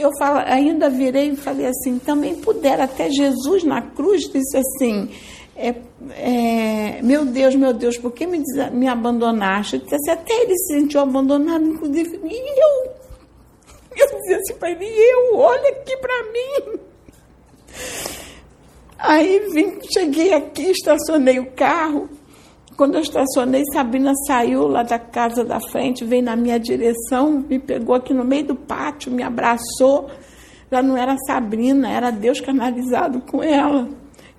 eu 0.00 0.10
falo, 0.18 0.38
ainda 0.46 0.88
virei 0.88 1.30
e 1.30 1.36
falei 1.36 1.66
assim, 1.66 1.98
também 1.98 2.34
puder, 2.36 2.80
até 2.80 3.10
Jesus 3.10 3.64
na 3.64 3.82
cruz 3.82 4.22
disse 4.22 4.56
assim, 4.56 5.10
é, 5.56 5.74
é, 6.16 7.02
meu 7.02 7.24
Deus, 7.24 7.54
meu 7.54 7.72
Deus, 7.72 7.98
por 7.98 8.12
que 8.12 8.26
me, 8.26 8.42
me 8.72 8.88
abandonaste? 8.88 9.78
Disse, 9.78 9.94
assim, 9.94 10.10
até 10.10 10.32
ele 10.42 10.56
se 10.56 10.74
sentiu 10.74 11.00
abandonado, 11.00 11.64
inclusive, 11.64 12.20
e 12.24 12.60
eu? 12.60 12.92
Eu 13.96 14.18
dizia 14.20 14.36
assim 14.38 14.54
para 14.54 14.70
ele, 14.70 14.84
e 14.84 15.12
eu? 15.12 15.38
Olha 15.38 15.70
aqui 15.70 15.96
para 15.96 16.22
mim. 16.32 16.80
Aí 18.98 19.50
vim, 19.52 19.78
cheguei 19.92 20.32
aqui, 20.32 20.70
estacionei 20.70 21.38
o 21.38 21.50
carro, 21.52 22.08
quando 22.80 22.94
eu 22.94 23.02
estacionei, 23.02 23.62
Sabrina 23.74 24.14
saiu 24.26 24.66
lá 24.66 24.82
da 24.82 24.98
casa 24.98 25.44
da 25.44 25.60
frente, 25.60 26.02
veio 26.02 26.22
na 26.22 26.34
minha 26.34 26.58
direção, 26.58 27.44
me 27.46 27.58
pegou 27.58 27.94
aqui 27.94 28.14
no 28.14 28.24
meio 28.24 28.46
do 28.46 28.56
pátio, 28.56 29.12
me 29.12 29.22
abraçou. 29.22 30.10
Já 30.72 30.82
não 30.82 30.96
era 30.96 31.14
Sabrina, 31.26 31.90
era 31.90 32.10
Deus 32.10 32.40
canalizado 32.40 33.20
com 33.20 33.42
ela. 33.42 33.86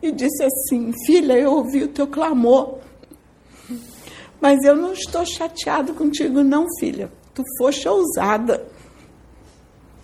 E 0.01 0.11
disse 0.11 0.43
assim: 0.43 0.91
Filha, 1.05 1.33
eu 1.33 1.51
ouvi 1.51 1.83
o 1.83 1.87
teu 1.89 2.07
clamor. 2.07 2.79
Mas 4.41 4.57
eu 4.63 4.75
não 4.75 4.91
estou 4.91 5.23
chateado 5.23 5.93
contigo, 5.93 6.41
não, 6.41 6.65
filha. 6.79 7.11
Tu 7.35 7.43
foste 7.59 7.87
ousada. 7.87 8.65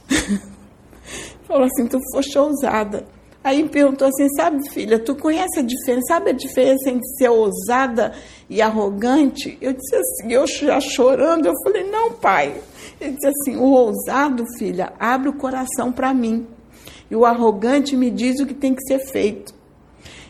Falou 1.48 1.64
assim: 1.64 1.88
Tu 1.88 1.98
foste 2.14 2.38
ousada. 2.38 3.04
Aí 3.48 3.64
me 3.64 3.70
perguntou 3.70 4.10
assim: 4.10 4.28
sabe, 4.36 4.70
filha, 4.70 5.00
tu 5.00 5.16
conhece 5.16 5.60
a 5.60 5.62
diferença? 5.62 6.08
Sabe 6.10 6.32
a 6.32 6.34
diferença 6.34 6.90
entre 6.90 7.08
ser 7.18 7.30
ousada 7.30 8.14
e 8.50 8.62
arrogante? 8.62 9.58
Eu 9.62 9.72
disse 9.72 9.96
assim, 9.96 10.34
eu 10.34 10.46
já 10.46 10.82
chorando, 10.82 11.46
eu 11.46 11.54
falei: 11.64 11.90
não, 11.90 12.12
pai. 12.12 12.60
Ele 13.00 13.14
disse 13.14 13.28
assim: 13.28 13.56
o 13.56 13.72
ousado, 13.72 14.44
filha, 14.58 14.92
abre 15.00 15.30
o 15.30 15.34
coração 15.34 15.94
para 15.94 16.14
mim. 16.14 16.46
E 17.10 17.16
o 17.16 17.24
arrogante 17.24 17.96
me 17.96 18.12
diz 18.12 18.38
o 18.42 18.46
que 18.46 18.54
tem 18.54 18.76
que 18.76 18.82
ser 18.82 19.00
feito. 19.00 19.56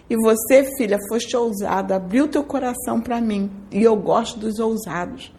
E 0.07 0.15
você, 0.15 0.63
filha, 0.77 0.99
foste 1.09 1.35
ousada, 1.35 1.95
abriu 1.95 2.27
teu 2.27 2.43
coração 2.43 3.01
para 3.01 3.19
mim. 3.19 3.49
E 3.71 3.81
eu 3.81 3.95
gosto 3.95 4.39
dos 4.39 4.59
ousados. 4.59 5.33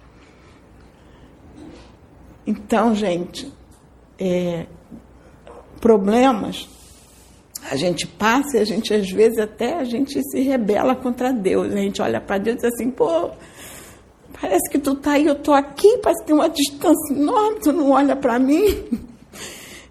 Então, 2.45 2.93
gente, 2.93 3.53
é, 4.18 4.66
problemas 5.81 6.76
a 7.71 7.77
gente 7.77 8.07
passa 8.07 8.57
e 8.57 8.61
a 8.61 8.64
gente, 8.64 8.93
às 8.93 9.11
vezes, 9.11 9.39
até 9.39 9.75
a 9.75 9.85
gente 9.85 10.21
se 10.23 10.41
rebela 10.41 10.95
contra 10.95 11.33
Deus. 11.33 11.73
A 11.73 11.77
gente 11.77 12.01
olha 12.01 12.21
para 12.21 12.39
Deus 12.39 12.57
e 12.57 12.61
diz 12.61 12.73
assim, 12.75 12.91
pô, 12.91 13.31
parece 14.41 14.71
que 14.71 14.79
tu 14.79 14.95
tá 14.95 15.12
aí, 15.12 15.27
eu 15.27 15.35
tô 15.35 15.53
aqui, 15.53 15.99
parece 15.99 16.23
que 16.23 16.29
tem 16.29 16.35
uma 16.35 16.49
distância 16.49 17.14
enorme, 17.14 17.61
tu 17.61 17.73
não 17.73 17.91
olha 17.91 18.16
para 18.16 18.39
mim. 18.39 18.85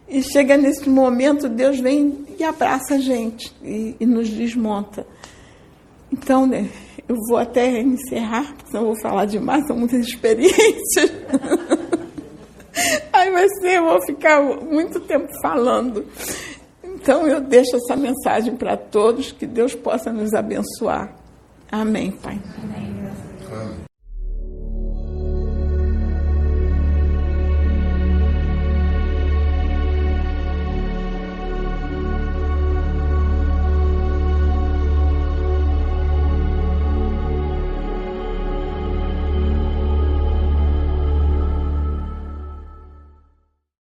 E 0.09 0.23
chega 0.23 0.55
nesse 0.55 0.88
momento, 0.88 1.49
Deus 1.49 1.82
vem 1.82 2.25
e 2.39 2.41
abraça 2.41 2.95
a 2.95 2.97
gente 2.97 3.53
e, 3.61 3.93
e 3.99 4.05
nos 4.05 4.30
desmonta. 4.30 5.05
Então, 6.09 6.47
né, 6.47 6.69
eu 7.09 7.15
vou 7.28 7.38
até 7.38 7.82
encerrar, 7.82 8.55
porque 8.55 8.67
senão 8.71 8.84
eu 8.84 8.93
vou 8.93 9.01
falar 9.01 9.25
demais, 9.25 9.67
são 9.67 9.75
muitas 9.75 9.99
experiências. 10.07 11.11
Aí 13.11 13.32
vai 13.32 13.49
ser, 13.59 13.80
eu 13.80 13.84
vou 13.84 14.01
ficar 14.05 14.41
muito 14.41 14.99
tempo 15.01 15.28
falando. 15.41 16.05
Então 17.07 17.25
eu 17.25 17.39
deixo 17.39 17.77
essa 17.77 17.95
mensagem 17.95 18.57
para 18.57 18.75
todos, 18.75 19.31
que 19.31 19.47
Deus 19.47 19.73
possa 19.73 20.11
nos 20.11 20.33
abençoar. 20.33 21.15
Amém, 21.71 22.11
Pai. 22.11 22.37
Amém. 22.61 22.97